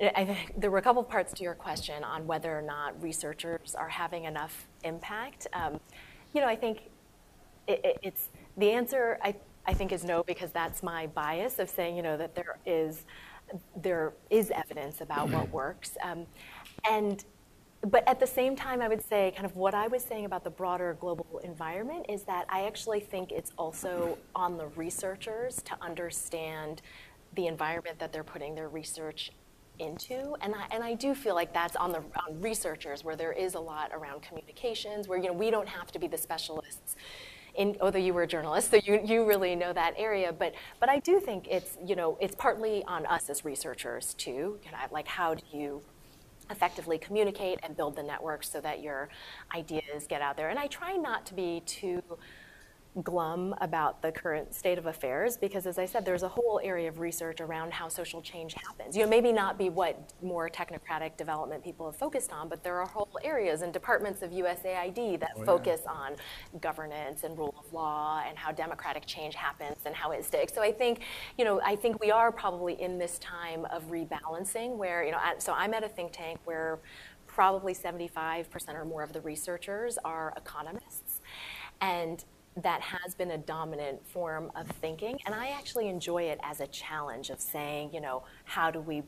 [0.00, 3.76] I think there were a couple parts to your question on whether or not researchers
[3.76, 5.46] are having enough impact.
[5.52, 5.78] Um,
[6.32, 6.90] you know, I think
[7.68, 9.18] it, it, it's the answer.
[9.22, 12.58] I, I think is no because that's my bias of saying you know that there
[12.66, 13.04] is
[13.76, 16.26] there is evidence about what works, um,
[16.90, 17.24] and
[17.84, 20.44] but at the same time, I would say kind of what I was saying about
[20.44, 25.76] the broader global environment is that I actually think it's also on the researchers to
[25.80, 26.82] understand
[27.34, 29.32] the environment that they're putting their research
[29.78, 30.36] into.
[30.40, 33.54] And I, and I do feel like that's on the on researchers where there is
[33.54, 36.96] a lot around communications where you know we don't have to be the specialists
[37.56, 40.32] in, although you were a journalist so you, you really know that area.
[40.32, 44.58] But but I do think it's you know it's partly on us as researchers too.
[44.64, 45.82] You know, like how do you
[46.50, 49.08] effectively communicate and build the network so that your
[49.54, 50.50] ideas get out there.
[50.50, 52.02] And I try not to be too
[53.02, 56.88] glum about the current state of affairs because as I said there's a whole area
[56.88, 58.96] of research around how social change happens.
[58.96, 62.80] You know maybe not be what more technocratic development people have focused on but there
[62.80, 65.90] are whole areas and departments of USAID that oh, focus yeah.
[65.90, 66.12] on
[66.60, 70.54] governance and rule of law and how democratic change happens and how it sticks.
[70.54, 71.00] So I think
[71.36, 75.18] you know I think we are probably in this time of rebalancing where you know
[75.38, 76.78] so I'm at a think tank where
[77.26, 81.20] probably 75% or more of the researchers are economists
[81.80, 82.24] and
[82.62, 85.18] that has been a dominant form of thinking.
[85.26, 89.02] And I actually enjoy it as a challenge of saying, you know, how do we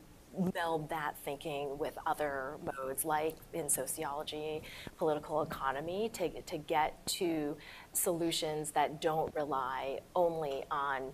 [0.53, 4.61] meld that thinking with other modes like in sociology,
[4.97, 7.55] political economy to, to get to
[7.93, 11.11] solutions that don't rely only on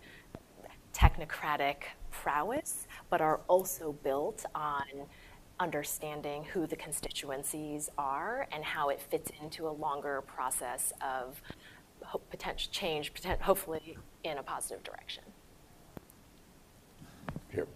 [0.93, 1.75] technocratic
[2.11, 4.83] prowess, but are also built on
[5.59, 11.41] understanding who the constituencies are and how it fits into a longer process of
[12.29, 13.11] potential change,
[13.41, 15.23] hopefully in a positive direction.
[17.49, 17.67] Here.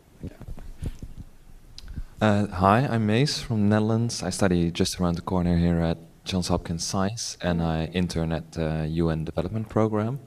[2.20, 4.24] Uh, hi, I'm Mace from Netherlands.
[4.24, 8.54] I study just around the corner here at Johns Hopkins SAIS, and I intern at
[8.54, 10.20] the UN Development Program.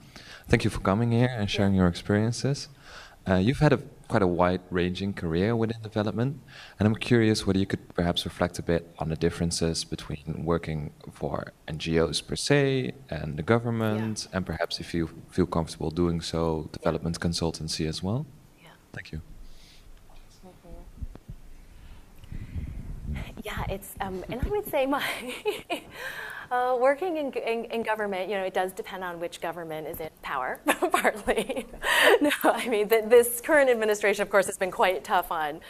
[0.49, 2.69] Thank you for coming here and sharing your experiences.
[3.29, 3.81] Uh, you've had a
[4.11, 6.33] quite a wide-ranging career within development,
[6.79, 10.81] and I'm curious whether you could perhaps reflect a bit on the differences between working
[11.13, 14.37] for NGOs per se and the government, yeah.
[14.37, 18.27] and perhaps if you feel comfortable doing so, development consultancy as well.
[18.61, 18.71] Yeah.
[18.93, 19.21] Thank you.
[23.45, 25.03] Yeah, it's, um, and I would say my
[26.51, 30.01] uh, working in, in, in, government, you know, it does depend on which government is
[30.01, 30.61] in power,
[30.93, 31.67] partly.
[32.21, 35.61] no, I mean, the, this current administration, of course, has been quite tough on,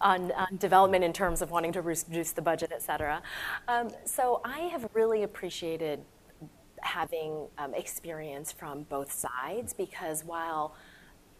[0.00, 3.22] on, on development in terms of wanting to reduce the budget, et cetera.
[3.68, 6.00] Um, so I have really appreciated
[6.80, 10.74] having um, experience from both sides because while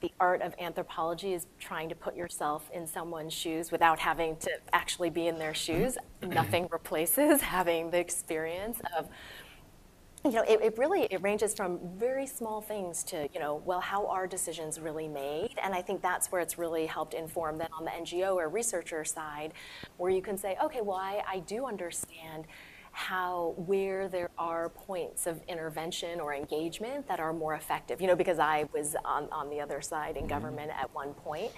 [0.04, 4.50] the art of anthropology is trying to put yourself in someone's shoes without having to
[4.74, 5.96] actually be in their shoes.
[6.20, 6.34] Mm-hmm.
[6.34, 9.08] Nothing replaces having the experience of
[10.26, 13.80] you know, it, it, really it ranges from very small things to, you know, well,
[13.80, 15.50] how are decisions really made?
[15.62, 19.04] And I think that's where it's really helped inform then on the NGO or researcher
[19.04, 19.52] side,
[19.98, 22.46] where you can say, okay, well, I, I do understand
[22.94, 28.14] how where there are points of intervention or engagement that are more effective you know
[28.14, 30.28] because i was on, on the other side in mm-hmm.
[30.28, 31.50] government at one point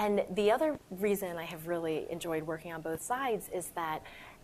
[0.00, 4.02] and the other reason i have really enjoyed working on both sides is that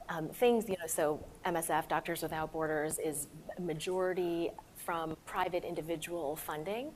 [0.08, 3.26] um, things you know so msf doctors without borders is
[3.58, 6.92] majority from private individual funding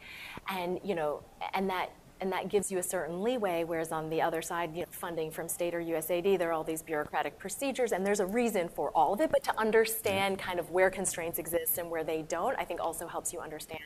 [0.50, 3.64] and you know and that and that gives you a certain leeway.
[3.64, 6.64] Whereas on the other side, you know, funding from state or USAID, there are all
[6.64, 9.30] these bureaucratic procedures, and there's a reason for all of it.
[9.30, 13.06] But to understand kind of where constraints exist and where they don't, I think also
[13.06, 13.84] helps you understand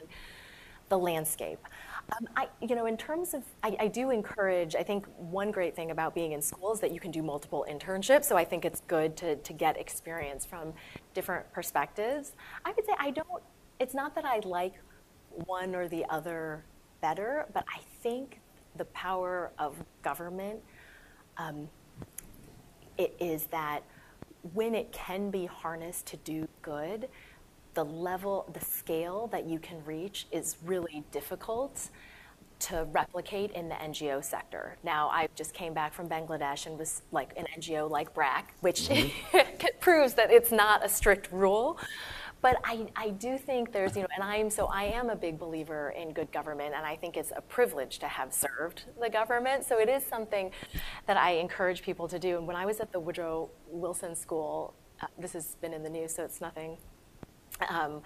[0.88, 1.60] the landscape.
[2.12, 4.74] Um, I, you know, in terms of, I, I, do encourage.
[4.74, 7.64] I think one great thing about being in school is that you can do multiple
[7.70, 8.24] internships.
[8.24, 10.72] So I think it's good to to get experience from
[11.14, 12.32] different perspectives.
[12.64, 13.42] I would say I don't.
[13.78, 14.74] It's not that I like
[15.46, 16.64] one or the other
[17.00, 18.40] better, but I think
[18.76, 20.60] the power of government
[21.36, 21.68] um,
[22.98, 23.82] it is that
[24.52, 27.08] when it can be harnessed to do good,
[27.74, 31.88] the level, the scale that you can reach is really difficult
[32.58, 34.76] to replicate in the NGO sector.
[34.82, 38.88] Now, I just came back from Bangladesh and was like an NGO like BRAC, which
[38.88, 39.66] mm-hmm.
[39.80, 41.78] proves that it's not a strict rule.
[42.42, 45.38] But I, I do think there's, you know, and I'm so I am a big
[45.38, 49.64] believer in good government, and I think it's a privilege to have served the government.
[49.64, 50.50] So it is something
[51.06, 52.38] that I encourage people to do.
[52.38, 55.90] And when I was at the Woodrow Wilson School, uh, this has been in the
[55.90, 56.78] news, so it's nothing.
[57.68, 58.02] Um,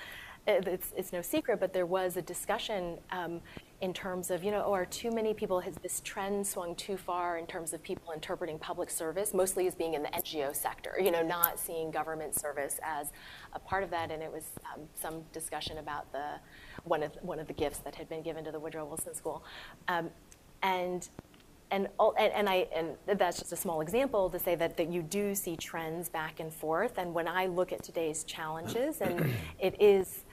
[0.47, 3.41] it's, it's no secret, but there was a discussion um,
[3.85, 6.97] in terms of, you know, oh, are too many people, has this trend swung too
[6.97, 10.95] far in terms of people interpreting public service, mostly as being in the NGO sector,
[10.99, 13.13] you know, not seeing government service as
[13.53, 14.11] a part of that.
[14.11, 16.41] And it was um, some discussion about the,
[16.85, 19.45] one of, one of the gifts that had been given to the Woodrow Wilson School.
[19.87, 20.09] Um,
[20.63, 21.07] and
[21.71, 25.03] and, and, and, I, and that's just a small example to say that, that you
[25.03, 26.99] do see trends back and forth.
[26.99, 30.25] And when I look at today's challenges, and it is,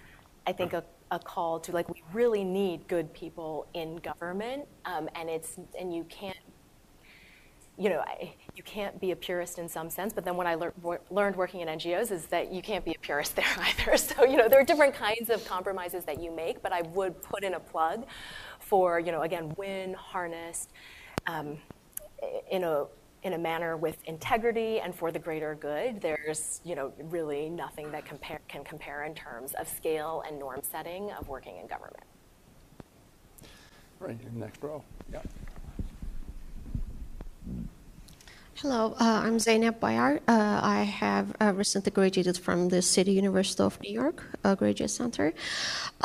[0.46, 5.10] I think, a a call to like we really need good people in government, um,
[5.16, 6.38] and it's and you can't
[7.78, 10.54] you know, I, you can't be a purist in some sense, but then what I
[10.54, 13.98] lear- learned working in NGOs is that you can't be a purist there either.
[13.98, 17.20] So, you know, there are different kinds of compromises that you make, but I would
[17.24, 18.06] put in a plug
[18.60, 20.70] for, you know, again, when harnessed
[21.26, 21.58] um,
[22.52, 22.86] in a
[23.24, 27.92] in a manner with integrity and for the greater good, there's you know really nothing
[27.92, 32.04] that compare, can compare in terms of scale and norm setting of working in government.
[34.00, 34.84] Right, next row.
[35.12, 35.22] Yeah.
[38.62, 40.20] Hello, uh, I'm Zainab Bayar.
[40.28, 44.92] Uh, I have uh, recently graduated from the City University of New York uh, Graduate
[44.92, 45.34] Center.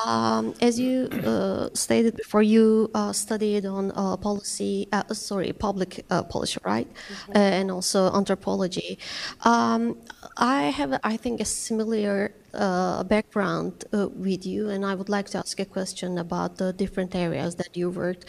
[0.03, 3.93] Um, as you uh, stated before, you uh, studied on
[4.23, 7.37] policy, sorry, public policy, right, mm-hmm.
[7.37, 8.99] and also anthropology.
[9.45, 9.99] Um,
[10.39, 15.29] I have, I think, a similar uh, background uh, with you, and I would like
[15.31, 18.25] to ask a question about the different areas that you worked.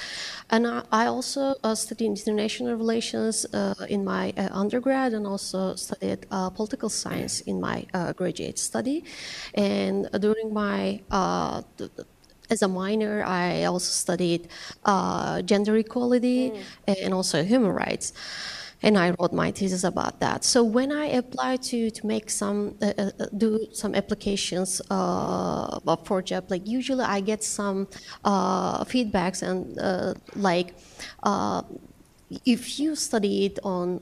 [0.49, 5.75] And I, I also uh, studied international relations uh, in my uh, undergrad, and also
[5.75, 9.03] studied uh, political science in my graduate study.
[9.53, 11.01] And during my
[12.49, 14.47] as a minor, I also studied
[15.45, 16.63] gender equality mm.
[16.87, 18.13] and also human rights
[18.83, 20.43] and I wrote my thesis about that.
[20.43, 25.95] So when I apply to to make some uh, uh, uh do some applications uh,
[26.05, 27.87] for job, like usually I get some
[28.23, 30.75] uh, feedbacks and uh, like
[32.45, 33.99] if you studied on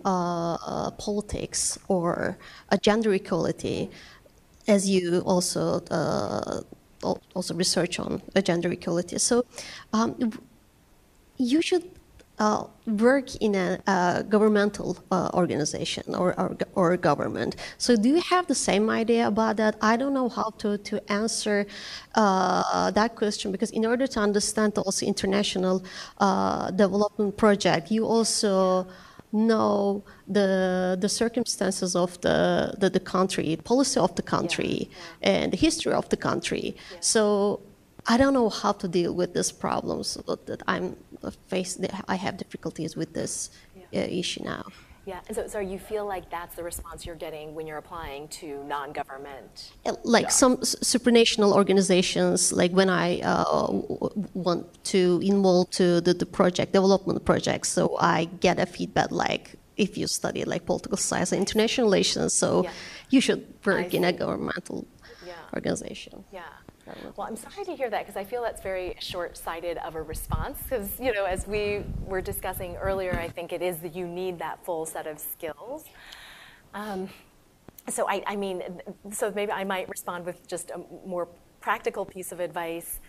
[0.97, 2.37] politics or
[2.81, 3.89] gender equality,
[4.67, 5.79] as you also
[7.35, 9.45] also research on gender equality, so
[9.93, 10.31] um,
[11.37, 11.83] you should
[12.39, 17.55] uh, work in a, governmental uh, organization or, or, or government.
[17.77, 19.77] So do you have the same idea about that?
[19.81, 21.65] I don't know how to, to answer
[22.15, 25.83] uh, that question because in order to understand also international
[26.19, 28.87] uh, development project, you also
[29.31, 34.89] know the the circumstances of the, the, the country, policy of the country.
[35.21, 35.29] Yeah.
[35.29, 36.75] and the history of the country.
[36.75, 36.97] Yeah.
[37.01, 37.59] So
[38.07, 40.95] I don't know how to deal with these problems that I'm
[41.47, 41.79] face.
[42.07, 43.49] I have difficulties with this
[43.91, 44.01] yeah.
[44.01, 44.65] uh, issue now.
[45.05, 48.27] Yeah, and so, so you feel like that's the response you're getting when you're applying
[48.39, 49.71] to non-government?
[49.85, 50.35] Uh, like jobs.
[50.35, 53.69] some supranational organizations, like when I uh,
[54.33, 59.57] want to involve to the, the project, development projects, so I get a feedback like,
[59.77, 62.71] if you study like political science and international relations, so yeah.
[63.11, 64.87] you should work in a governmental
[65.25, 65.33] yeah.
[65.53, 66.23] organization.
[66.33, 66.41] Yeah.
[67.15, 70.61] Well, I'm sorry to hear that because I feel that's very short-sighted of a response.
[70.61, 74.39] Because you know, as we were discussing earlier, I think it is that you need
[74.39, 75.85] that full set of skills.
[76.73, 77.09] Um,
[77.89, 78.61] so I, I mean,
[79.11, 81.27] so maybe I might respond with just a more
[81.61, 82.99] practical piece of advice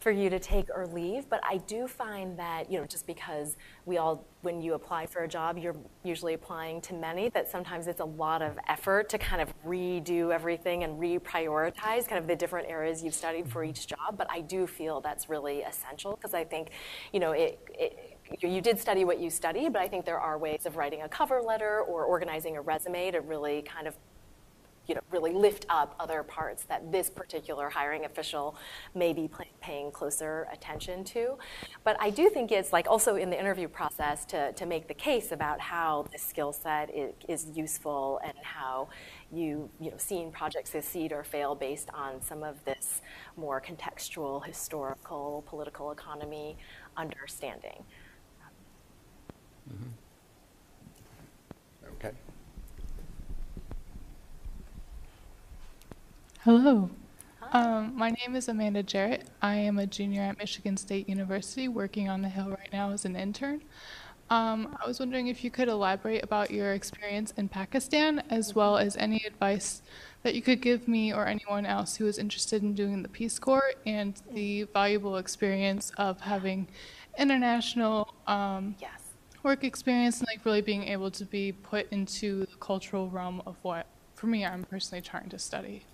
[0.00, 1.28] for you to take or leave.
[1.28, 5.24] But I do find that, you know, just because we all, when you apply for
[5.24, 9.18] a job, you're usually applying to many, that sometimes it's a lot of effort to
[9.18, 13.86] kind of redo everything and reprioritize kind of the different areas you've studied for each
[13.86, 14.04] mm-hmm.
[14.04, 14.18] job.
[14.18, 16.70] But I do feel that's really essential because I think,
[17.12, 20.36] you know, it, it you did study what you studied, but I think there are
[20.36, 23.96] ways of writing a cover letter or organizing a resume to really kind of
[24.88, 28.56] you know, really lift up other parts that this particular hiring official
[28.94, 31.36] may be paying closer attention to.
[31.84, 34.94] But I do think it's like also in the interview process to, to make the
[34.94, 38.88] case about how this skill set is, is useful and how
[39.30, 43.02] you, you know, seeing projects succeed or fail based on some of this
[43.36, 46.56] more contextual, historical, political economy
[46.96, 47.84] understanding.
[49.70, 49.84] Mm-hmm.
[49.84, 49.97] Okay.
[56.48, 56.88] Hello.
[57.52, 59.28] Um, my name is Amanda Jarrett.
[59.42, 63.04] I am a junior at Michigan State University working on the Hill right now as
[63.04, 63.60] an intern.
[64.30, 68.78] Um, I was wondering if you could elaborate about your experience in Pakistan as well
[68.78, 69.82] as any advice
[70.22, 73.38] that you could give me or anyone else who is interested in doing the Peace
[73.38, 76.66] Corps and the valuable experience of having
[77.18, 79.02] international um, yes.
[79.42, 83.56] work experience and like really being able to be put into the cultural realm of
[83.60, 85.84] what, for me, I'm personally trying to study.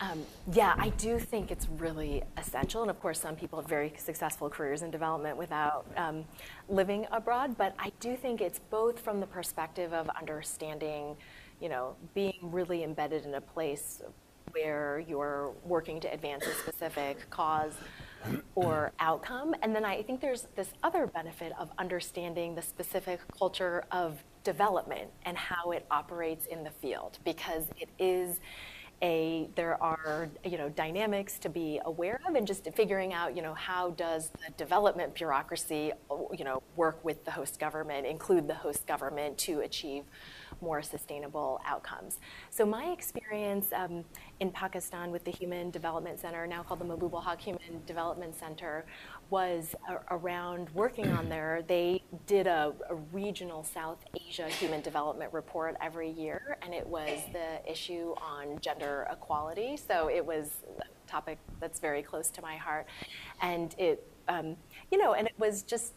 [0.00, 2.82] Um, yeah, I do think it's really essential.
[2.82, 6.24] And of course, some people have very successful careers in development without um,
[6.68, 7.56] living abroad.
[7.58, 11.16] But I do think it's both from the perspective of understanding,
[11.60, 14.02] you know, being really embedded in a place
[14.52, 17.74] where you're working to advance a specific cause
[18.54, 19.54] or outcome.
[19.62, 25.10] And then I think there's this other benefit of understanding the specific culture of development
[25.24, 28.40] and how it operates in the field because it is
[29.02, 33.42] a there are you know dynamics to be aware of and just figuring out you
[33.42, 35.92] know how does the development bureaucracy
[36.36, 40.04] you know work with the host government include the host government to achieve
[40.60, 42.18] more sustainable outcomes.
[42.50, 44.04] So my experience um,
[44.40, 48.84] in Pakistan with the Human Development Center, now called the Mahbub Haq Human Development Center,
[49.30, 49.74] was
[50.10, 51.62] around working on there.
[51.66, 57.20] They did a, a, regional South Asia human development report every year, and it was
[57.32, 59.76] the issue on gender equality.
[59.76, 62.86] So it was a topic that's very close to my heart,
[63.42, 64.56] and it, um,
[64.90, 65.92] you know, and it was just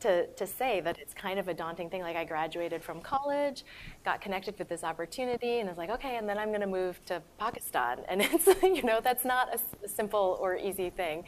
[0.00, 2.02] to, to say that it's kind of a daunting thing.
[2.02, 3.64] Like I graduated from college,
[4.04, 6.66] got connected with this opportunity, and I was like, okay, and then I'm going to
[6.66, 8.00] move to Pakistan.
[8.08, 11.24] And it's, you know, that's not a, simple or easy thing.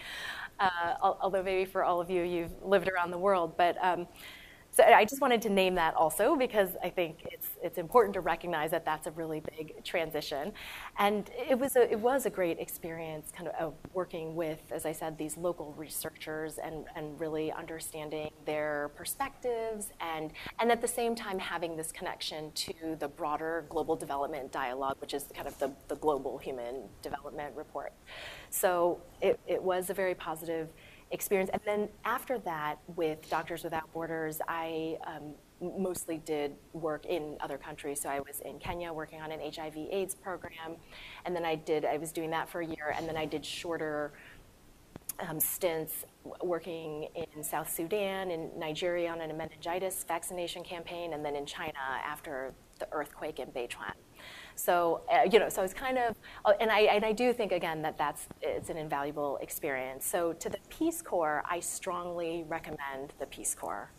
[0.61, 3.57] Uh, although maybe for all of you, you've lived around the world.
[3.57, 4.09] But um,
[4.79, 8.21] so I just wanted to name that also because I think it's it's important to
[8.21, 10.53] recognize that that's a really big transition,
[11.01, 14.93] and it was a it was a great experience, kind of working with, as I
[14.93, 20.31] said, these local researchers and and really understanding their perspectives and
[20.61, 25.13] and at the same time having this connection to the broader global development dialogue, which
[25.13, 27.93] is kind of the the global human development report.
[28.51, 30.69] So it, it was a very positive
[31.11, 31.51] experience.
[31.53, 37.59] And then after that, with Doctors Without Borders, I um, mostly did work in other
[37.59, 38.01] countries.
[38.01, 40.77] So I was in Kenya working on an HIV/AIDS program,
[41.25, 43.45] and then I did I was doing that for a year, and then I did
[43.45, 44.13] shorter
[45.21, 46.05] um, stints
[46.43, 51.79] working in South Sudan, in Nigeria on a meningitis vaccination campaign, and then in China
[52.05, 53.95] after the earthquake in Beichuan.
[54.59, 57.53] So, uh, you know, so it's kind of, uh, and I, and I do think,
[57.53, 60.05] again, that that's, it's an invaluable experience.
[60.05, 63.91] So to the Peace Corps, I strongly recommend the Peace Corps.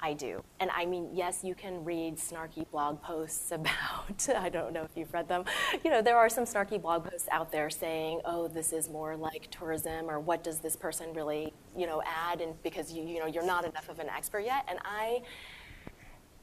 [0.00, 0.42] I do.
[0.60, 4.90] And I mean, yes, you can read snarky blog posts about, I don't know if
[4.94, 5.44] you've read them.
[5.82, 9.16] You know, there are some snarky blog posts out there saying, oh, this is more
[9.16, 12.42] like tourism, or what does this person really, you know, add?
[12.42, 14.66] And because, you, you know, you're not enough of an expert yet.
[14.68, 15.22] And I,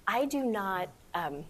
[0.08, 1.46] I do not, um,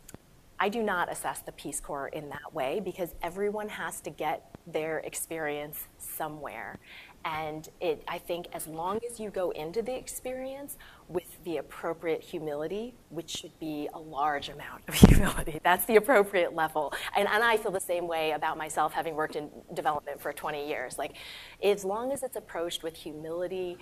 [0.62, 4.47] I do not assess the Peace Corps in that way because everyone has to get
[4.68, 6.78] their experience somewhere.
[7.26, 12.22] And it, I think as long as you go into the experience with the appropriate
[12.22, 16.93] humility, which should be a large amount of humility, that's the appropriate level.
[17.16, 20.68] And, and I feel the same way about myself having worked in development for 20
[20.68, 20.99] years.
[20.99, 21.16] Like,
[21.64, 23.80] as long as it's approached with humility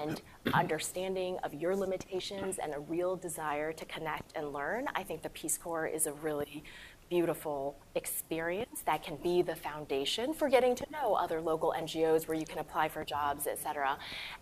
[0.00, 0.20] and
[0.54, 5.30] understanding of your limitations and a real desire to connect and learn, I think the
[5.30, 6.62] Peace Corps is a really
[7.08, 12.36] beautiful experience that can be the foundation for getting to know other local NGOs where
[12.36, 13.96] you can apply for jobs, et cetera.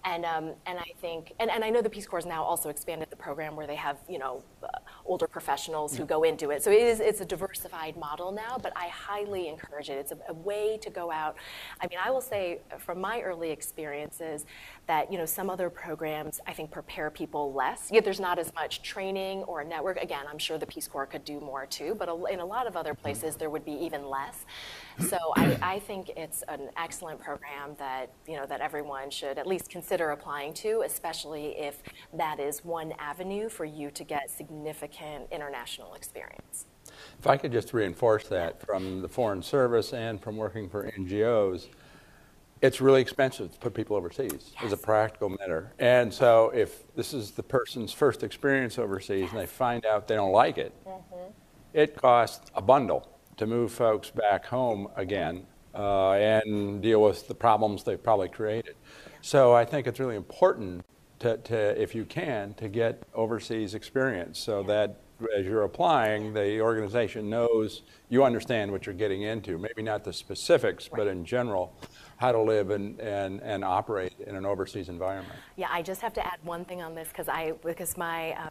[0.04, 2.70] And, um, and I think, and, and I know the Peace Corps has now also
[2.70, 4.68] expanded the program where they have, you know, uh,
[5.04, 6.62] older professionals who go into it.
[6.62, 9.98] So it is, it's a diversified model now, but I highly encourage it.
[9.98, 11.36] It's a, a way to go out.
[11.80, 14.46] I mean, I will say from my early experiences
[14.86, 17.90] that, you know, some other programs I think prepare people less.
[17.90, 19.96] Yet there's not as much training or a network.
[19.96, 22.76] Again, I'm sure the Peace Corps could do more too, but in a lot of
[22.76, 24.44] other places there would be even less.
[25.00, 29.46] So I, I think it's an excellent program that, you know, that everyone should at
[29.46, 31.82] least consider applying to, especially if
[32.12, 36.66] that is one avenue for you to get significant international experience.
[37.18, 41.68] If I could just reinforce that from the Foreign Service and from working for NGOs,
[42.64, 44.64] it's really expensive to put people overseas yes.
[44.64, 45.70] as a practical matter.
[45.78, 49.30] And so if this is the person's first experience overseas yes.
[49.32, 51.30] and they find out they don't like it, mm-hmm.
[51.74, 53.06] it costs a bundle
[53.36, 58.76] to move folks back home again uh, and deal with the problems they've probably created.
[59.20, 60.86] So I think it's really important
[61.18, 65.00] to, to if you can, to get overseas experience so that
[65.36, 69.58] as you're applying, the organization knows you understand what you're getting into.
[69.58, 71.76] Maybe not the specifics, but in general,
[72.16, 75.38] how to live and, and, and operate in an overseas environment.
[75.56, 78.50] Yeah, I just have to add one thing on this because I because my um,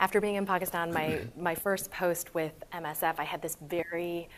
[0.00, 4.28] after being in Pakistan, my my first post with MSF, I had this very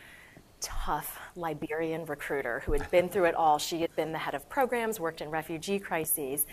[0.61, 3.57] tough Liberian recruiter who had been through it all.
[3.57, 6.45] She had been the head of programs, worked in refugee crises,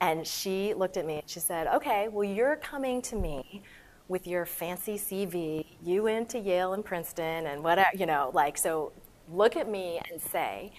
[0.00, 3.62] and she looked at me and she said, "Okay, well you're coming to me."
[4.08, 8.58] With your fancy CV, you went to Yale and Princeton and whatever, you know, like,
[8.58, 8.92] so
[9.30, 10.72] look at me and say,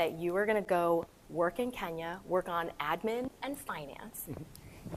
[0.00, 4.42] that you are going to go work in Kenya, work on admin and finance, mm-hmm.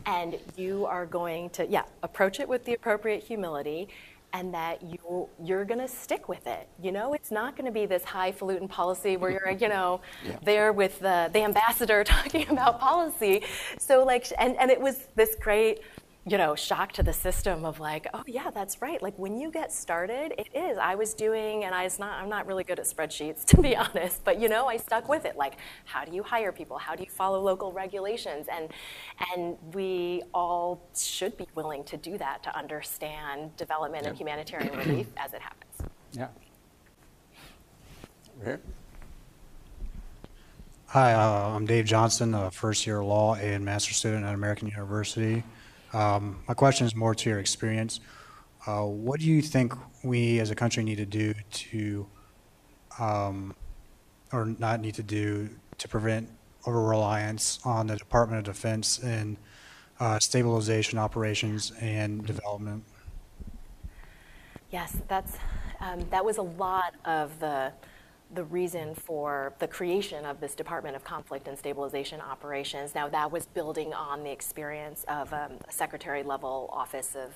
[0.06, 3.90] and you are going to, yeah, approach it with the appropriate humility
[4.32, 6.70] and that you you're going to stick with it.
[6.82, 10.38] You know, it's not going to be this highfalutin policy where you're, you know, yeah.
[10.42, 13.44] there with the the ambassador talking about policy.
[13.78, 15.82] So like, and and it was this great
[16.26, 19.02] you know, shock to the system of like, oh yeah, that's right.
[19.02, 20.78] Like when you get started, it is.
[20.78, 22.22] I was doing, and I was not.
[22.22, 25.26] I'm not really good at spreadsheets to be honest, but you know, I stuck with
[25.26, 25.36] it.
[25.36, 26.78] Like, how do you hire people?
[26.78, 28.48] How do you follow local regulations?
[28.50, 28.70] And
[29.36, 35.08] and we all should be willing to do that to understand development and humanitarian relief
[35.18, 35.92] as it happens.
[36.14, 36.28] Yeah.
[38.44, 38.62] Here.
[40.88, 45.44] Hi, uh, I'm Dave Johnson, a first year law and master student at American University.
[45.94, 48.00] Um, my question is more to your experience.
[48.66, 49.74] Uh, what do you think
[50.04, 52.08] we as a country need to do to,
[53.00, 53.56] um,
[54.32, 56.30] or not need to do, to prevent
[56.66, 59.38] over reliance on the Department of Defense in
[60.00, 62.84] uh, stabilization operations and development?
[64.72, 65.38] Yes, that's
[65.80, 67.72] um, that was a lot of the
[68.34, 72.96] the reason for the creation of this Department of Conflict and Stabilization Operations.
[72.96, 77.32] Now, that was building on the experience of um, a secretary level office of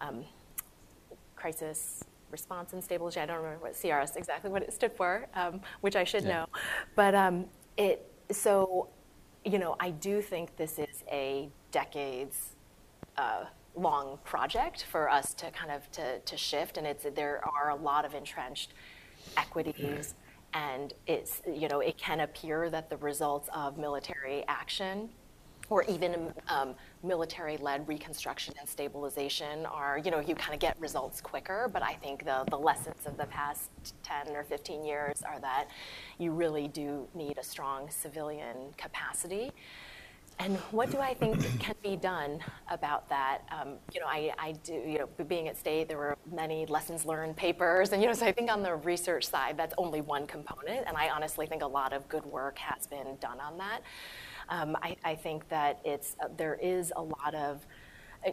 [0.00, 0.24] um,
[1.36, 3.22] crisis response and stabilization.
[3.22, 6.30] I don't remember what CRS exactly what it stood for, um, which I should yeah.
[6.30, 6.46] know.
[6.96, 7.46] But um,
[7.76, 8.88] it so
[9.44, 12.56] you know I do think this is a decades.
[13.16, 13.44] Uh,
[13.74, 17.74] long project for us to kind of to, to shift and it's there are a
[17.74, 18.74] lot of entrenched
[19.36, 20.14] equities
[20.54, 25.08] and it's you know it can appear that the results of military action
[25.72, 31.22] or even um, military-led reconstruction and stabilization are, you know, you kind of get results
[31.22, 33.70] quicker, but I think the, the lessons of the past
[34.02, 35.68] 10 or 15 years are that
[36.18, 39.50] you really do need a strong civilian capacity.
[40.42, 43.42] And what do I think can be done about that?
[43.52, 47.06] Um, you know, I, I do, you know, being at state, there were many lessons
[47.06, 47.92] learned papers.
[47.92, 50.88] And, you know, so I think on the research side, that's only one component.
[50.88, 53.82] And I honestly think a lot of good work has been done on that.
[54.48, 57.64] Um, I, I, think that it's, uh, there is a lot of,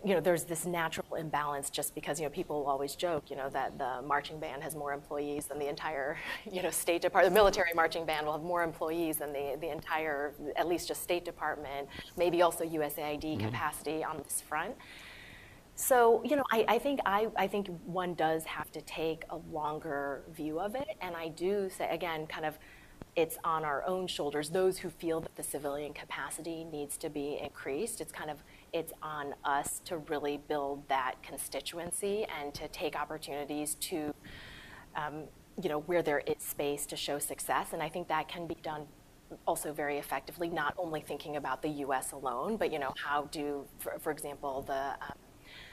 [0.06, 3.50] you know, there's this natural imbalance just because, you know, people always joke, you know,
[3.50, 6.18] that the marching band has more employees than the entire,
[6.52, 7.34] you know, State Department.
[7.34, 11.02] The military marching band will have more employees than the, the entire, at least just
[11.02, 11.88] State Department,
[12.18, 13.46] maybe also USAID mm-hmm.
[13.46, 14.76] capacity on this front.
[15.76, 19.38] So, you know, I, I, think I, I think one does have to take a
[19.52, 20.98] longer view of it.
[21.02, 22.60] And I do say, again, kind of
[23.16, 27.40] it's on our own shoulders, those who feel that the civilian capacity needs to be
[27.42, 28.02] increased.
[28.02, 33.76] It's kind of it's on us to really build that constituency and to take opportunities
[33.76, 34.14] to,
[34.96, 35.24] um,
[35.62, 37.74] you know, where there is space to show success.
[37.74, 38.86] And I think that can be done
[39.46, 42.12] also very effectively, not only thinking about the U.S.
[42.12, 45.18] alone, but you know, how do, for, for example, the um,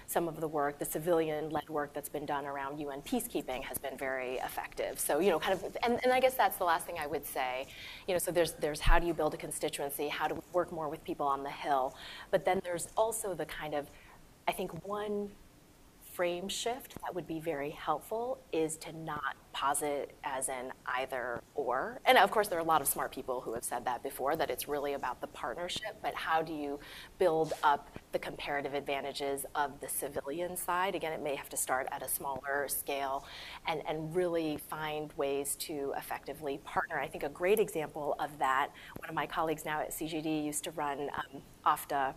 [0.07, 3.99] some of the work, the civilian-led work that's been done around UN peacekeeping has been
[3.99, 4.99] very effective.
[5.01, 7.27] So, you know, kind of, and, and I guess that's the last thing I would
[7.27, 7.67] say.
[8.07, 10.09] You know, so there's, there's how do you build a constituency?
[10.09, 11.95] How do we work more with people on the Hill?
[12.31, 13.91] But then there's also the kind of,
[14.47, 15.31] I think one
[16.17, 22.01] frame shift that would be very helpful is to not posit as an either or.
[22.07, 24.35] And of course, there are a lot of smart people who have said that before,
[24.35, 26.81] that it's really about the partnership, but how do you
[27.19, 30.95] build up the comparative advantages of the civilian side?
[30.95, 33.27] Again, it may have to start at a smaller scale
[33.67, 36.99] and, and really find ways to effectively partner.
[36.99, 40.65] I think a great example of that, one of my colleagues now at CGD used
[40.65, 42.15] to run um, OFDA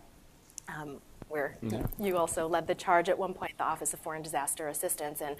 [0.68, 1.86] um, where yeah.
[1.98, 5.36] you also led the charge at one point, the Office of Foreign Disaster Assistance, and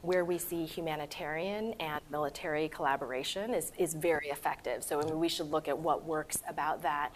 [0.00, 4.82] where we see humanitarian and military collaboration is, is very effective.
[4.82, 7.12] So I mean, we should look at what works about that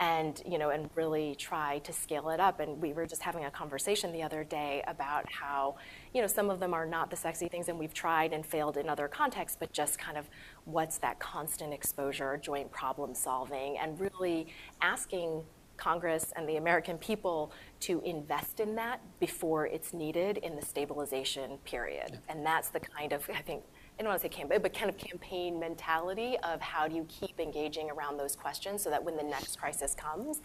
[0.00, 3.44] and you know and really try to scale it up and we were just having
[3.44, 5.76] a conversation the other day about how
[6.14, 8.78] you know some of them are not the sexy things and we've tried and failed
[8.78, 10.28] in other contexts but just kind of
[10.64, 14.46] what's that constant exposure joint problem solving and really
[14.80, 15.42] asking
[15.80, 17.50] Congress and the American people
[17.80, 22.10] to invest in that before it's needed in the stabilization period.
[22.12, 22.18] Yeah.
[22.28, 23.64] And that's the kind of, I think,
[23.98, 27.06] I don't want to say campaign, but kind of campaign mentality of how do you
[27.08, 30.40] keep engaging around those questions so that when the next crisis comes,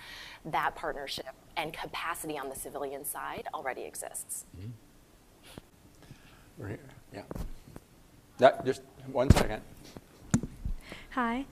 [0.46, 4.46] that partnership and capacity on the civilian side already exists.
[4.58, 4.72] Mm-hmm.
[6.64, 6.80] Right.
[7.14, 7.22] Yeah.
[8.40, 8.82] That, just
[9.12, 9.62] one second.
[11.12, 11.46] Hi.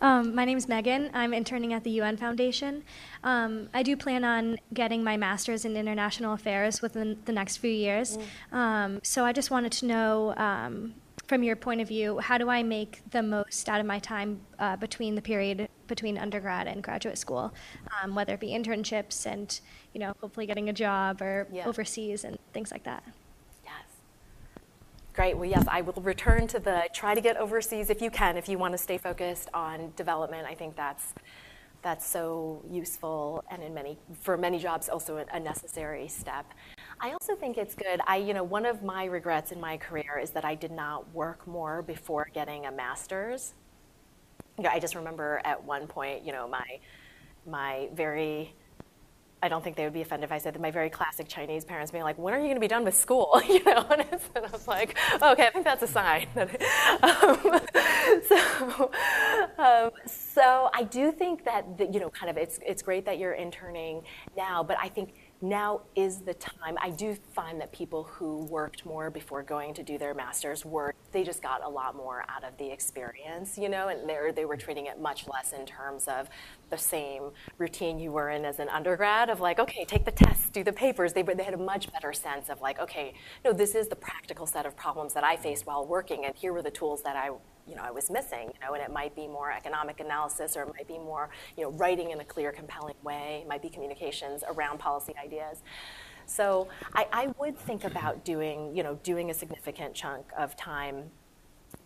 [0.00, 1.10] Um, my name is Megan.
[1.14, 2.84] I'm interning at the UN Foundation.
[3.24, 7.70] Um, I do plan on getting my master's in international affairs within the next few
[7.70, 8.18] years.
[8.52, 8.56] Mm.
[8.56, 10.94] Um, so I just wanted to know, um,
[11.26, 14.40] from your point of view, how do I make the most out of my time
[14.58, 17.52] uh, between the period between undergrad and graduate school,
[18.02, 19.60] um, whether it be internships and
[19.92, 21.66] you know hopefully getting a job or yeah.
[21.66, 23.02] overseas and things like that.
[25.16, 25.34] Great.
[25.38, 28.50] Well, yes, I will return to the try to get overseas if you can, if
[28.50, 30.46] you want to stay focused on development.
[30.46, 31.14] I think that's
[31.80, 36.52] that's so useful and in many for many jobs also a necessary step.
[37.00, 38.02] I also think it's good.
[38.06, 41.10] I, you know, one of my regrets in my career is that I did not
[41.14, 43.54] work more before getting a master's.
[44.68, 46.78] I just remember at one point, you know, my
[47.46, 48.54] my very
[49.42, 51.64] I don't think they would be offended if I said that my very classic Chinese
[51.64, 54.02] parents being like, "When are you going to be done with school?" You know, and,
[54.02, 57.60] I was like, "Okay, I think that's a sign." um,
[58.28, 58.90] so,
[59.58, 63.18] um, so I do think that the, you know, kind of, it's it's great that
[63.18, 64.02] you're interning
[64.36, 66.76] now, but I think now is the time.
[66.80, 70.96] I do find that people who worked more before going to do their master's work,
[71.12, 74.44] they just got a lot more out of the experience, you know, and they they
[74.44, 76.28] were treating it much less in terms of
[76.70, 80.48] the same routine you were in as an undergrad of like, okay, take the tests,
[80.50, 81.12] do the papers.
[81.12, 83.14] They, they had a much better sense of like, okay,
[83.44, 86.52] no, this is the practical set of problems that I faced while working, and here
[86.52, 87.30] were the tools that I
[87.66, 90.62] you know, I was missing, you know, and it might be more economic analysis or
[90.62, 93.68] it might be more, you know, writing in a clear, compelling way, it might be
[93.68, 95.62] communications around policy ideas.
[96.26, 101.10] So I, I would think about doing, you know, doing a significant chunk of time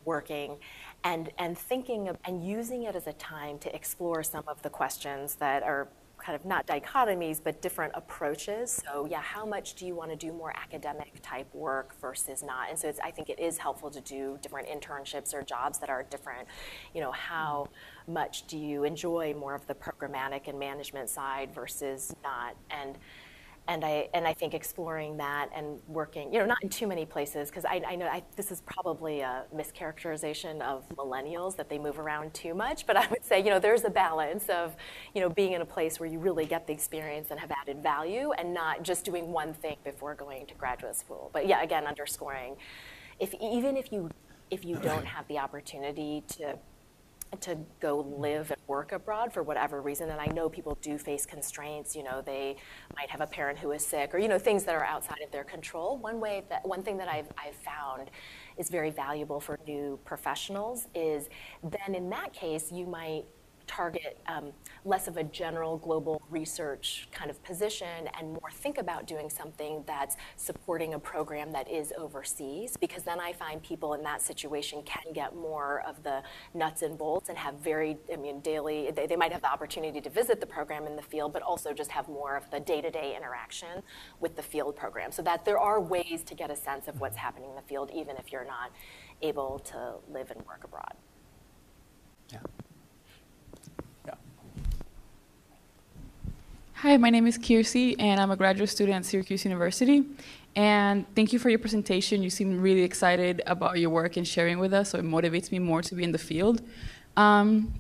[0.05, 0.57] working
[1.05, 4.71] and, and thinking of, and using it as a time to explore some of the
[4.71, 5.89] questions that are
[6.21, 8.83] kind of not dichotomies, but different approaches.
[8.85, 12.69] So yeah, how much do you want to do more academic type work versus not?
[12.69, 15.91] And so it's, I think it is helpful to do different internships or jobs that
[15.91, 16.47] are different.
[16.95, 17.69] You know, how
[18.07, 22.55] much do you enjoy more of the programmatic and management side versus not?
[22.71, 22.99] And
[23.69, 27.05] and I and I think exploring that and working, you know, not in too many
[27.05, 31.79] places because I, I, know I, this is probably a mischaracterization of millennials that they
[31.79, 32.87] move around too much.
[32.87, 34.75] But I would say, you know, there's a balance of,
[35.15, 37.83] you know, being in a place where you really get the experience and have added
[37.83, 41.31] value, and not just doing one thing before going to graduate school.
[41.33, 42.57] But yeah, again, underscoring,
[43.19, 44.11] if even if you
[44.51, 46.59] if you don't have the opportunity to
[47.41, 50.11] to go live and work abroad for whatever reason.
[50.11, 51.95] And I know people do face constraints.
[51.95, 52.57] You know, they
[52.97, 55.31] might have a parent who is sick, or you know, things that are outside of
[55.31, 55.99] their control.
[55.99, 58.11] One way that one thing that I've I've found
[58.59, 61.29] is very valuable for new professionals is
[61.63, 63.25] then in that case you might
[63.71, 64.51] target um,
[64.85, 69.85] less of a general global research kind of position and more think about doing something
[69.87, 74.83] that's supporting a program that is overseas because then I find people in that situation
[74.83, 76.21] can get more of the
[76.53, 80.01] nuts and bolts and have very, I mean, daily, they, they might have the opportunity
[80.01, 82.81] to visit the program in the field, but also just have more of the day
[82.81, 83.85] to day interaction
[84.19, 85.13] with the field program.
[85.13, 87.93] So that there are ways to get a sense of what's happening in the field,
[87.95, 88.73] even if you're not
[89.23, 90.95] able to live and work abroad.
[92.33, 92.41] Yeah.
[96.83, 100.03] Hi, my name is Kirsi, and I'm a graduate student at Syracuse University.
[100.57, 102.23] And thank you for your presentation.
[102.23, 105.59] You seem really excited about your work and sharing with us, so it motivates me
[105.59, 106.63] more to be in the field.
[107.19, 107.75] Um,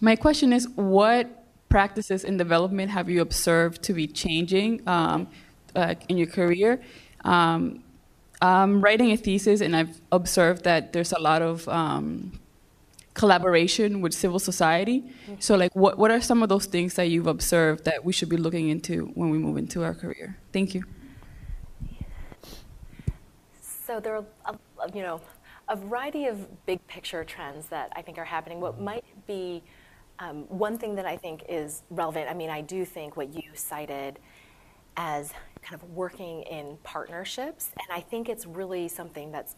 [0.00, 5.28] my question is what practices in development have you observed to be changing um,
[5.76, 6.80] uh, in your career?
[7.26, 7.84] Um,
[8.40, 12.40] I'm writing a thesis, and I've observed that there's a lot of um,
[13.18, 15.04] collaboration with civil society.
[15.40, 18.28] So, like, what, what are some of those things that you've observed that we should
[18.28, 20.38] be looking into when we move into our career?
[20.52, 20.84] Thank you.
[23.60, 24.54] So there are,
[24.94, 25.20] you know,
[25.68, 28.60] a variety of big picture trends that I think are happening.
[28.60, 29.62] What might be
[30.18, 32.28] um, one thing that I think is relevant.
[32.30, 34.18] I mean, I do think what you cited
[34.96, 39.54] as kind of working in partnerships, and I think it's really something that's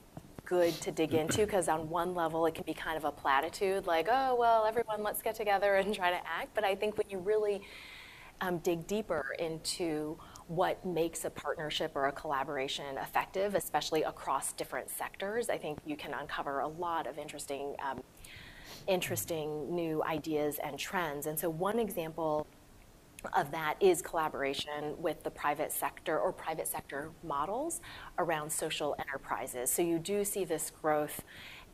[0.51, 3.86] good to dig into because on one level it can be kind of a platitude
[3.86, 6.48] like oh well everyone let's get together and try to act.
[6.55, 7.62] But i think when you really
[8.40, 14.90] um, dig deeper into what makes a partnership or a collaboration effective especially across different
[14.90, 18.03] sectors i think you can uncover a lot of interesting um,
[18.86, 21.26] interesting new ideas and trends.
[21.26, 22.46] And so one example
[23.35, 27.81] of that is collaboration with the private sector or private sector models
[28.18, 29.71] around social enterprises.
[29.71, 31.23] So you do see this growth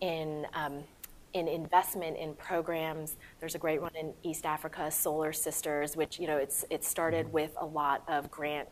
[0.00, 0.84] in um,
[1.32, 3.16] in investment in programs.
[3.40, 7.32] There's a great one in East Africa, Solar Sisters, which you know it's it started
[7.32, 8.68] with a lot of grant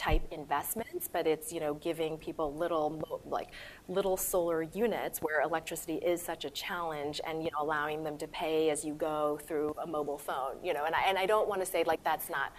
[0.00, 3.48] type investments, but it's you know giving people little like
[3.86, 8.26] little solar units where electricity is such a challenge, and you know allowing them to
[8.28, 10.56] pay as you go through a mobile phone.
[10.64, 12.52] You know, and I, and I don't want to say like that's not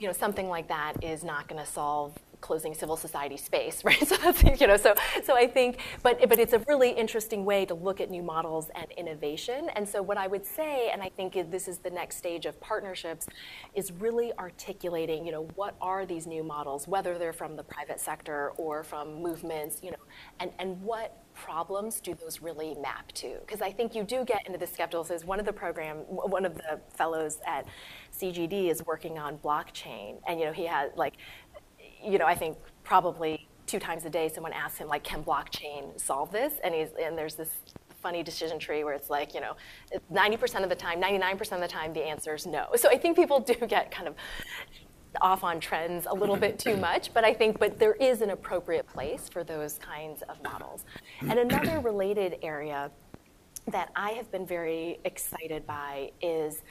[0.00, 4.06] you know something like that is not going to solve closing civil society space, right?
[4.06, 7.64] So that's you know, so so I think, but but it's a really interesting way
[7.66, 9.68] to look at new models and innovation.
[9.74, 12.60] And so what I would say, and I think this is the next stage of
[12.60, 13.26] partnerships,
[13.74, 18.00] is really articulating, you know, what are these new models, whether they're from the private
[18.00, 20.04] sector or from movements, you know,
[20.40, 23.36] and and what problems do those really map to?
[23.40, 25.26] Because I think you do get into the skepticism.
[25.26, 27.66] One of the program, one of the fellows at
[28.12, 31.14] CGD is working on blockchain, and you know he has like
[32.04, 36.00] you know, I think probably two times a day someone asks him like, can blockchain
[36.00, 36.54] solve this?
[36.64, 37.50] And he's and there's this
[38.02, 39.56] funny decision tree where it's like, you know,
[40.12, 42.68] 90% of the time, 99% of the time, the answer is no.
[42.76, 44.14] So I think people do get kind of
[45.20, 48.30] off on trends a little bit too much, but I think, but there is an
[48.30, 50.84] appropriate place for those kinds of models.
[51.22, 52.90] And another related area
[53.68, 56.62] that I have been very excited by is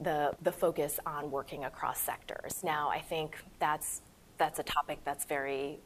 [0.00, 2.62] the, the focus on working across sectors.
[2.64, 4.02] Now, I think that's
[4.40, 5.78] that's a topic that's very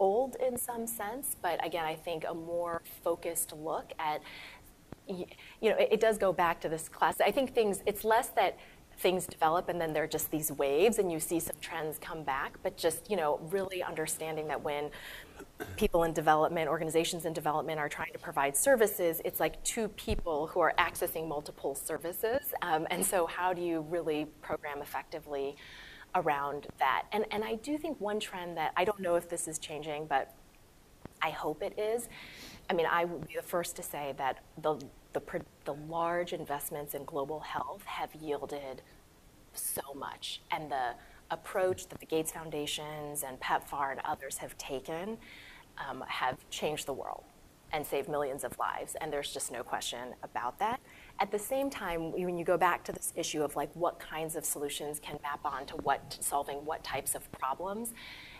[0.00, 4.22] old in some sense, but again, I think a more focused look at,
[5.06, 5.26] you
[5.62, 7.20] know, it, it, does go back to this class.
[7.20, 8.58] I think things, it's less that
[8.98, 12.58] things develop and then they're just these waves and you see some trends come back,
[12.62, 14.90] but just, you know, really understanding that when
[15.76, 20.46] people in development, organizations in development are trying to provide services, it's like two people
[20.48, 22.54] who are accessing multiple services.
[22.62, 25.56] Um, and so how do you really program effectively
[26.14, 27.04] around that.
[27.12, 30.06] And, and I do think one trend that I don't know if this is changing,
[30.06, 30.34] but
[31.22, 32.08] I hope it is.
[32.70, 34.80] I mean, I would be the first to say that the,
[35.12, 35.22] the,
[35.64, 38.82] the large investments in global health have yielded
[39.52, 40.40] so much.
[40.50, 40.94] And the
[41.30, 45.18] approach that the Gates Foundations and PEPFAR and others have taken
[45.88, 47.24] um, have changed the world
[47.72, 48.96] and saved millions of lives.
[49.00, 50.80] And there's just no question about that.
[51.20, 54.36] At the same time, when you go back to this issue of like what kinds
[54.36, 57.92] of solutions can map on to what solving what types of problems,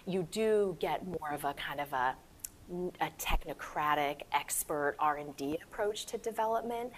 [0.06, 2.14] you do get more of a kind of a,
[3.00, 6.92] a technocratic expert R&D approach to development.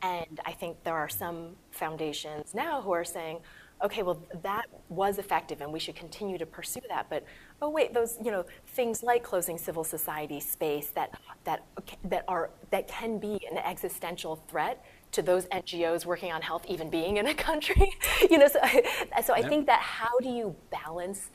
[0.00, 3.40] And I think there are some foundations now who are saying,
[3.82, 7.08] okay, well, that was effective and we should continue to pursue that.
[7.10, 7.24] But
[7.60, 11.64] oh wait, those you know things like closing civil society space that that
[12.04, 16.90] that are that can be an existential threat to those NGOs working on health even
[16.90, 17.92] being in a country.
[18.30, 18.60] you know, so,
[19.24, 21.30] so I think that how do you balance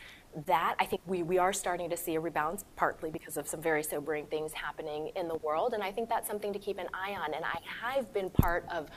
[0.45, 0.75] that?
[0.79, 3.83] I think we, we are starting to see a rebalance, partly because of some very
[3.83, 5.73] sobering things happening in the world.
[5.73, 7.33] And I think that's something to keep an eye on.
[7.33, 8.89] And I have been part of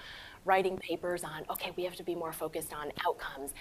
[0.46, 3.52] writing papers on, okay, we have to be more focused on outcomes.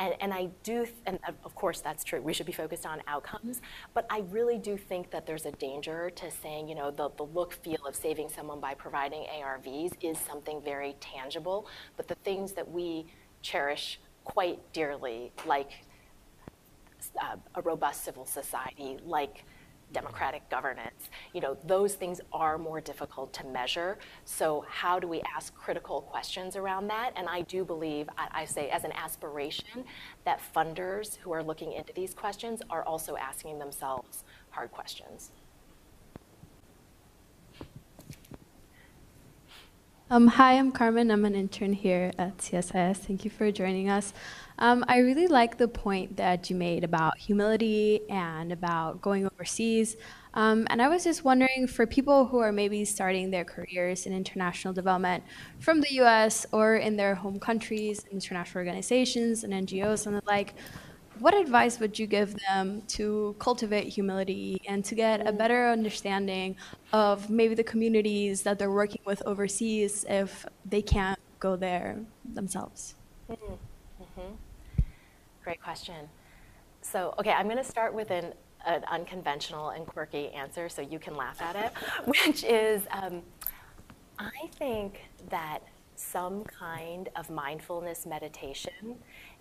[0.00, 3.62] And, and I do, and of course that's true, we should be focused on outcomes,
[3.94, 7.24] but I really do think that there's a danger to saying, you know, the, the
[7.24, 11.66] look feel of saving someone by providing ARVs is something very tangible,
[11.96, 13.06] but the things that we
[13.42, 15.70] cherish quite dearly, like
[17.20, 19.44] uh, a robust civil society, like
[19.92, 21.10] democratic governance.
[21.32, 23.98] You know, those things are more difficult to measure.
[24.24, 27.12] So how do we ask critical questions around that?
[27.16, 29.84] And I do believe, I, I say as an aspiration,
[30.24, 35.32] that funders who are looking into these questions are also asking themselves hard questions.
[40.10, 41.10] Um, hi, I'm Carmen.
[41.10, 42.98] I'm an intern here at CSIS.
[42.98, 44.12] Thank you for joining us.
[44.58, 49.96] Um, I really like the point that you made about humility and about going overseas.
[50.34, 54.12] Um, and I was just wondering for people who are maybe starting their careers in
[54.12, 55.24] international development
[55.58, 60.54] from the US or in their home countries, international organizations and NGOs and the like,
[61.18, 66.56] what advice would you give them to cultivate humility and to get a better understanding
[66.92, 72.94] of maybe the communities that they're working with overseas if they can't go there themselves?
[73.30, 73.54] Mm-hmm.
[75.42, 76.08] Great question.
[76.82, 78.32] So, okay, I'm going to start with an,
[78.64, 81.72] an, unconventional and quirky answer so you can laugh at it,
[82.06, 83.22] which is um,
[84.18, 85.60] I think that
[85.96, 88.96] some kind of mindfulness meditation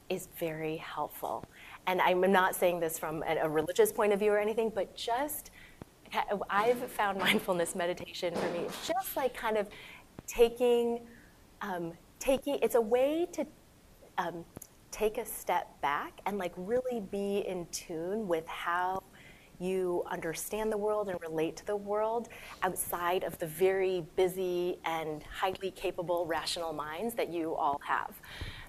[0.10, 1.46] is very helpful.
[1.86, 5.52] And I'm not saying this from a, religious point of view or anything, but just
[6.50, 9.68] I've found mindfulness meditation for me just like kind of
[10.28, 11.02] taking,
[11.62, 12.58] um, taking.
[12.62, 13.46] It's a way to
[14.18, 14.44] um,
[14.92, 19.02] take a step back and like really be in tune with how
[19.62, 22.30] you understand the world and relate to the world
[22.64, 28.20] outside of the very busy and highly capable rational minds that you all have.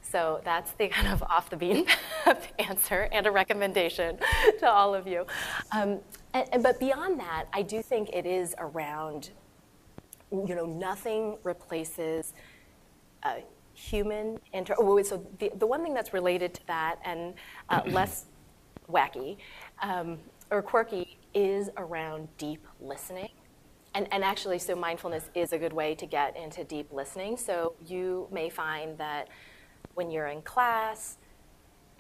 [0.03, 1.87] So that's the kind of off the
[2.25, 4.19] path answer and a recommendation
[4.59, 5.27] to all of you.
[5.73, 6.01] Um,
[6.35, 9.31] and, and, but beyond that, I do think it is around,
[10.31, 12.35] you know, nothing replaces
[13.23, 13.37] uh,
[13.83, 14.75] human inter.
[14.79, 17.35] Oh, so the, the one thing that's related to that and
[17.69, 18.27] uh, less
[18.91, 19.39] wacky
[19.83, 20.19] um,
[20.51, 23.31] or quirky is around deep listening.
[23.95, 27.37] And, and actually, so mindfulness is a good way to get into deep listening.
[27.37, 29.29] So you may find that
[29.95, 31.19] when you're in class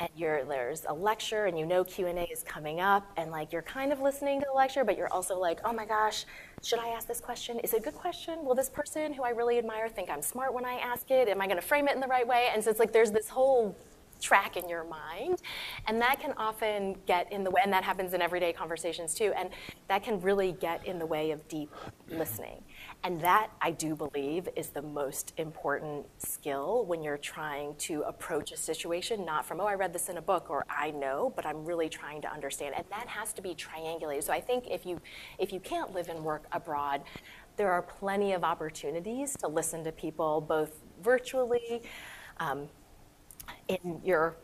[0.02, 3.62] and you're, there's a lecture and you know q&a is coming up and like you're
[3.62, 6.26] kind of listening to the lecture but you're also like oh my gosh
[6.64, 7.58] should i ask this question?
[7.60, 8.44] Is it a good question?
[8.44, 11.28] Will this person who i really admire think i'm smart when i ask it?
[11.28, 12.48] Am i going to frame it in the right way?
[12.52, 13.76] And so it's like there's this whole
[14.20, 15.42] track in your mind
[15.88, 19.32] and that can often get in the way and that happens in everyday conversations too
[19.36, 19.50] and
[19.88, 21.74] that can really get in the way of deep
[22.08, 22.62] listening
[23.04, 28.52] and that, I do believe, is the most important skill when you're trying to approach
[28.52, 31.44] a situation, not from, oh, I read this in a book or I know, but
[31.44, 32.74] I'm really trying to understand.
[32.76, 34.22] And that has to be triangulated.
[34.22, 35.00] So I think if you,
[35.38, 37.02] if you can't live and work abroad,
[37.56, 41.82] there are plenty of opportunities to listen to people both virtually.
[42.38, 42.68] Um,
[43.68, 44.36] in your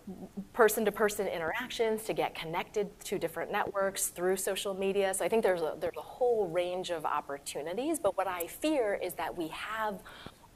[0.53, 5.13] person to person interactions to get connected to different networks through social media.
[5.15, 7.99] So I think there's a, there's a whole range of opportunities.
[7.99, 10.01] But what I fear is that we have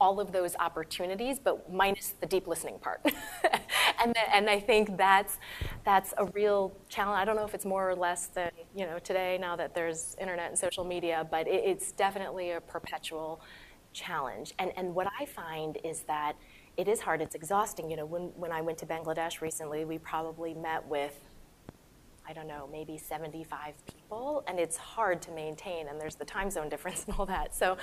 [0.03, 3.01] all of those opportunities, but minus the deep listening part.
[4.03, 5.39] and, the, and I think that's,
[5.85, 7.21] that's a real challenge.
[7.21, 10.17] I don't know if it's more or less than you know, today now that there's
[10.21, 13.41] internet and social media, but it, it's definitely a perpetual
[13.93, 14.53] challenge.
[14.59, 16.35] And, and what I find is that
[16.77, 17.21] it is hard.
[17.21, 17.91] It's exhausting.
[17.91, 21.19] You know, when, when I went to Bangladesh recently, we probably met with,
[22.27, 26.51] I don't know, maybe 75 people, and it's hard to maintain, and there's the time
[26.51, 27.55] zone difference and all that.
[27.55, 27.77] So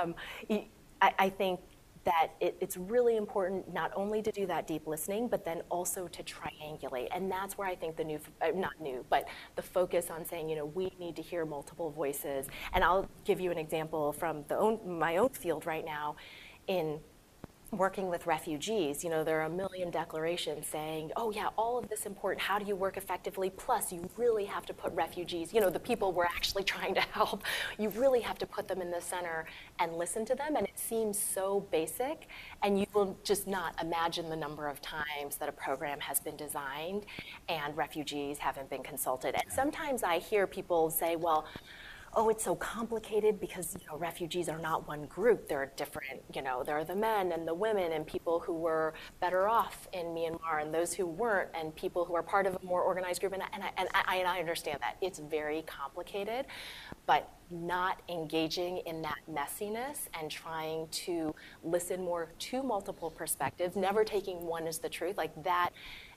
[0.00, 0.14] um,
[0.50, 1.60] I, I think
[2.04, 6.08] that it, it's really important not only to do that deep listening, but then also
[6.08, 7.08] to triangulate.
[7.14, 10.48] And that's where I think the new, uh, not new, but the focus on saying,
[10.48, 12.46] you know, we need to hear multiple voices.
[12.72, 16.16] And I'll give you an example from the own, my own field right now.
[16.66, 17.00] In
[17.72, 21.88] working with refugees, you know, there are a million declarations saying, oh, yeah, all of
[21.88, 22.42] this important.
[22.42, 23.50] How do you work effectively?
[23.50, 27.00] Plus, you really have to put refugees, you know, the people we're actually trying to
[27.00, 27.44] help,
[27.78, 29.46] you really have to put them in the center
[29.78, 30.56] and listen to them.
[30.56, 32.28] And it seems so basic.
[32.62, 36.36] And you will just not imagine the number of times that a program has been
[36.36, 37.06] designed
[37.48, 39.34] and refugees haven't been consulted.
[39.34, 41.46] And sometimes I hear people say, well,
[42.14, 45.48] oh, it's so complicated because you know refugees are not one group.
[45.48, 46.22] They're different.
[46.34, 49.88] You know, there are the men and the women and people who were better off
[49.92, 53.20] in Myanmar and those who weren't, and people who are part of a more organized
[53.20, 53.32] group.
[53.32, 56.46] And, and, I, and, I, and I understand that it's very complicated,
[57.06, 61.34] but not engaging in that messiness and trying to
[61.64, 65.70] listen more to multiple perspectives, never taking one as the truth, like that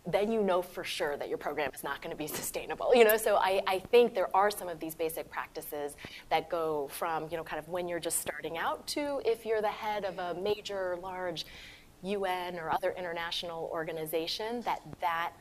[0.05, 2.93] then you know for sure that your program is not going to be sustainable.
[2.93, 5.95] You know, so I, I think there are some of these basic practices
[6.29, 9.61] that go from, you know, kind of when you're just starting out to if you're
[9.61, 11.45] the head of a major, large
[12.01, 15.31] UN or other international organization, that that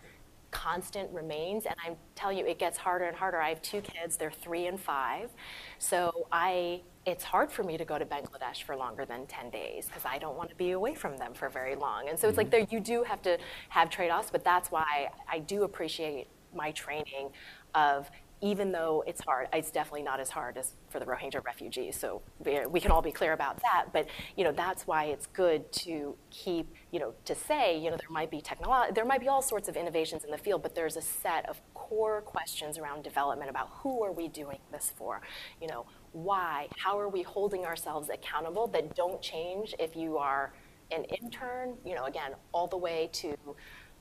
[0.52, 1.66] constant remains.
[1.66, 3.40] And I'm telling you, it gets harder and harder.
[3.40, 5.30] I have two kids, they're three and five.
[5.78, 9.86] So I it's hard for me to go to Bangladesh for longer than 10 days
[9.86, 12.08] because I don't want to be away from them for very long.
[12.08, 12.68] And so it's like mm-hmm.
[12.70, 13.38] there, you do have to
[13.70, 17.30] have trade offs, but that's why I do appreciate my training
[17.74, 18.08] of
[18.42, 21.96] even though it's hard, it's definitely not as hard as for the Rohingya refugees.
[21.96, 23.86] So we can all be clear about that.
[23.92, 27.96] But you know, that's why it's good to keep, you know, to say, you know,
[27.96, 30.74] there might be technology, there might be all sorts of innovations in the field, but
[30.74, 35.22] there's a set of core questions around development about who are we doing this for?
[35.60, 36.68] You know, why?
[36.76, 40.52] How are we holding ourselves accountable that don't change if you are
[40.90, 43.34] an intern, you know, again, all the way to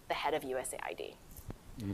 [0.08, 1.16] the head of USAID.
[1.80, 1.94] Mm-hmm.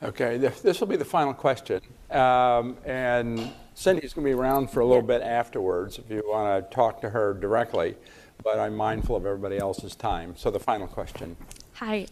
[0.00, 1.80] Okay, this will be the final question.
[2.10, 6.70] Um, and Cindy's going to be around for a little bit afterwards if you want
[6.70, 7.96] to talk to her directly,
[8.44, 10.34] but I'm mindful of everybody else's time.
[10.36, 11.36] So the final question.
[11.74, 12.06] Hi,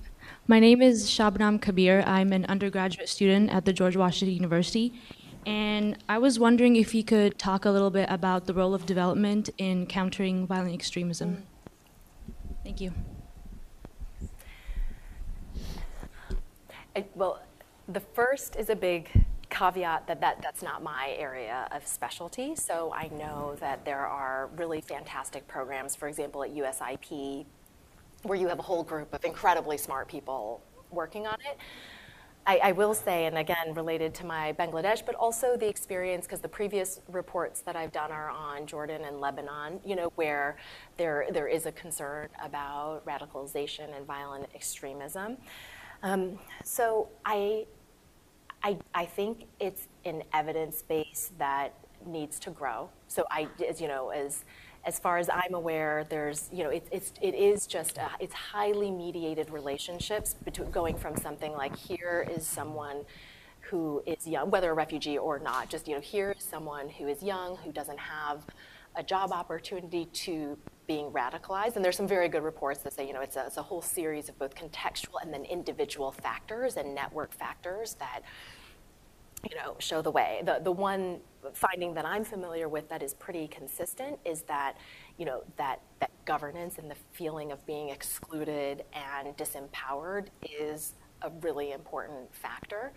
[0.49, 2.03] my name is Shabnam Kabir.
[2.07, 4.93] I'm an undergraduate student at the George Washington University,
[5.47, 8.84] and I was wondering if you could talk a little bit about the role of
[8.84, 11.45] development in countering violent extremism.
[12.64, 12.93] Thank you.
[16.97, 17.43] I, well,
[17.89, 19.09] the first is a big
[19.49, 22.55] caveat that, that that's not my area of specialty.
[22.57, 27.47] So I know that there are really fantastic programs, for example, at USIP,
[28.22, 31.59] where you have a whole group of incredibly smart people working on it.
[32.49, 36.41] I, I, will say, and again, related to my Bangladesh, but also the experience, because
[36.41, 40.57] the previous reports that I've done are on Jordan and Lebanon, you know, where
[40.97, 45.39] there, there is a concern about radicalization and violent extremism.
[46.05, 47.66] Um, so I,
[48.66, 51.72] I, I think it's an evidence base that
[52.04, 52.88] needs to grow.
[53.06, 54.44] So I, as you know, as
[54.84, 58.34] as far as I'm aware, there's, you know, it, it's, it is just, a, it's
[58.34, 63.04] highly mediated relationships between going from something like here is someone
[63.62, 67.08] who is young, whether a refugee or not, just, you know, here is someone who
[67.08, 68.46] is young, who doesn't have
[68.97, 71.76] a job opportunity to being radicalized.
[71.76, 73.82] And there's some very good reports that say, you know, it's a, it's a whole
[73.82, 78.22] series of both contextual and then individual factors and network factors that
[79.51, 80.42] you know, show the way.
[80.44, 81.18] The, the one
[81.53, 84.76] finding that I'm familiar with that is pretty consistent is that,
[85.18, 91.30] you know, that, that governance and the feeling of being excluded and disempowered is a
[91.42, 92.92] really important factor.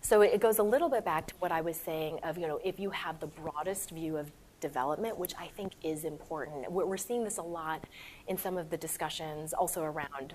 [0.00, 2.60] So it goes a little bit back to what I was saying of, you know,
[2.64, 4.30] if you have the broadest view of
[4.60, 6.70] development, which I think is important.
[6.70, 7.84] We're seeing this a lot
[8.28, 10.34] in some of the discussions also around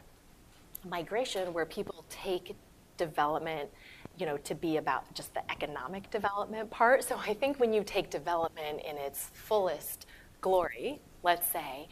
[0.88, 2.56] migration, where people take
[2.98, 3.70] development
[4.18, 7.04] you know, to be about just the economic development part.
[7.04, 10.06] So I think when you take development in its fullest
[10.42, 11.88] glory, let's say,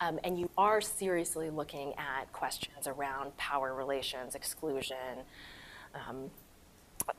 [0.00, 5.24] um, and you are seriously looking at questions around power relations, exclusion,
[5.94, 6.30] um,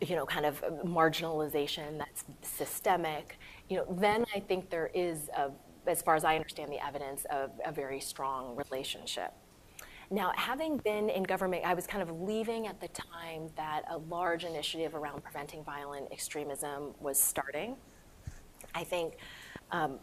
[0.02, 3.38] you know, kind of marginalization that's systemic,
[3.70, 5.52] you know, then I think there is, a,
[5.86, 9.34] as far as I understand the evidence, a very strong relationship.
[10.10, 13.98] Now, having been in government, I was kind of leaving at the time that a
[13.98, 17.76] large initiative around preventing violent extremism was starting.
[18.74, 19.18] I think,
[19.72, 20.00] um,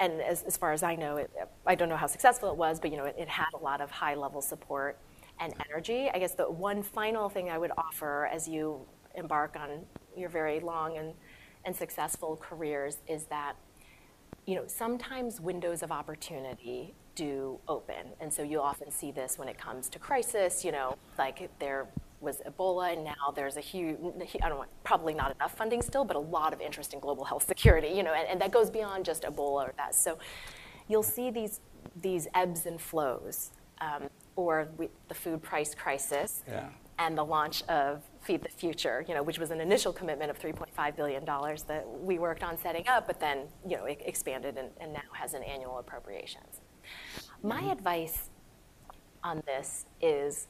[0.00, 1.30] and as, as, far as I know, it,
[1.66, 3.80] I don't know how successful it was, but you know, it, it had a lot
[3.80, 4.98] of high-level support
[5.40, 6.10] and energy.
[6.12, 8.80] I guess the one final thing I would offer as you
[9.16, 9.80] embark on
[10.16, 11.12] your very long and,
[11.64, 13.54] and successful careers is that
[14.46, 18.06] you know, sometimes windows of opportunity do open.
[18.20, 21.88] And so you'll often see this when it comes to crisis, you know, like there
[22.20, 23.96] was Ebola, and now there's a huge,
[24.42, 27.24] I don't want, probably not enough funding still, but a lot of interest in global
[27.24, 29.94] health security, you know, and, and that goes beyond just Ebola or that.
[29.94, 30.16] So
[30.88, 31.60] you'll see these,
[32.00, 33.50] these ebbs and flows,
[33.80, 36.68] um, or we, the food price crisis, Yeah.
[36.98, 40.38] and the launch of Feed the Future, you know, which was an initial commitment of
[40.38, 44.68] $3.5 billion that we worked on setting up, but then, you know, it expanded and,
[44.80, 46.60] and now has an annual appropriations.
[47.42, 47.70] My mm-hmm.
[47.70, 48.30] advice
[49.22, 50.48] on this is,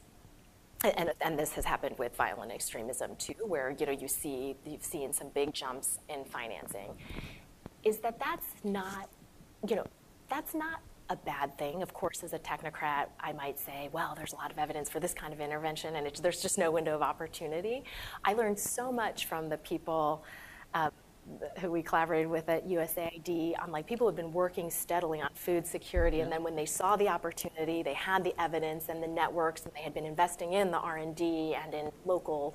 [0.82, 4.84] and, and this has happened with violent extremism too, where, you know, you see, you've
[4.84, 6.90] seen some big jumps in financing,
[7.84, 9.10] is that that's not,
[9.68, 9.86] you know,
[10.30, 11.82] that's not a bad thing.
[11.82, 15.00] Of course, as a technocrat, I might say, well, there's a lot of evidence for
[15.00, 17.84] this kind of intervention, and it, there's just no window of opportunity.
[18.24, 20.24] I learned so much from the people
[20.74, 20.90] uh,
[21.58, 25.30] who we collaborated with at USAID on like people who have been working steadily on
[25.34, 29.08] food security, and then when they saw the opportunity, they had the evidence and the
[29.08, 32.54] networks, and they had been investing in the R&D and in local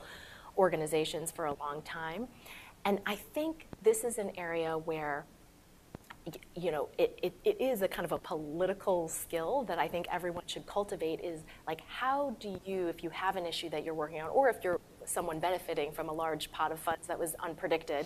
[0.57, 2.27] organizations for a long time.
[2.83, 5.25] And I think this is an area where
[6.55, 10.07] you know, it, it, it is a kind of a political skill that I think
[10.11, 13.93] everyone should cultivate is like, how do you, if you have an issue that you're
[13.93, 17.35] working on, or if you're someone benefiting from a large pot of funds that was
[17.39, 18.05] unpredicted,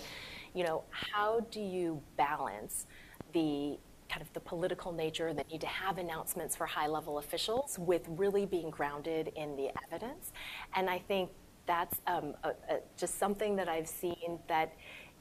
[0.53, 2.85] you know, how do you balance
[3.33, 3.77] the
[4.09, 8.03] kind of the political nature, the need to have announcements for high level officials with
[8.07, 10.31] really being grounded in the evidence?
[10.75, 11.31] And I think
[11.65, 14.73] that's um, a, a, just something that I've seen that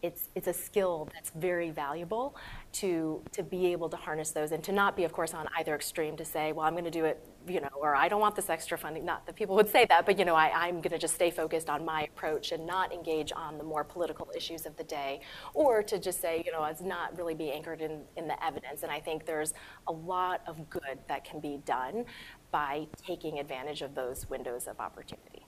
[0.05, 2.37] it's, it's a skill that's very valuable
[2.73, 5.75] to, to be able to harness those and to not be, of course, on either
[5.75, 8.37] extreme to say, well, I'm going to do it, you know, or I don't want
[8.37, 9.07] this extra funding.
[9.07, 11.31] Not that people would say that, but, you know, I, I'm going to just stay
[11.31, 15.21] focused on my approach and not engage on the more political issues of the day,
[15.55, 18.83] or to just say, you know, it's not really be anchored in, in the evidence.
[18.83, 19.55] And I think there's
[19.87, 22.05] a lot of good that can be done
[22.51, 25.47] by taking advantage of those windows of opportunity.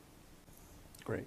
[1.05, 1.27] Great.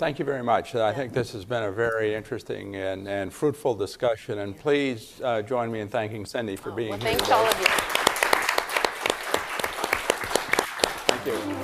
[0.00, 0.74] Thank you very much.
[0.74, 5.42] I think this has been a very interesting and, and fruitful discussion, and please uh,
[5.42, 7.10] join me in thanking Cindy for Oh, being well, here.
[7.10, 7.34] thanks today.
[7.34, 7.66] all of you.
[11.06, 11.59] Thank you.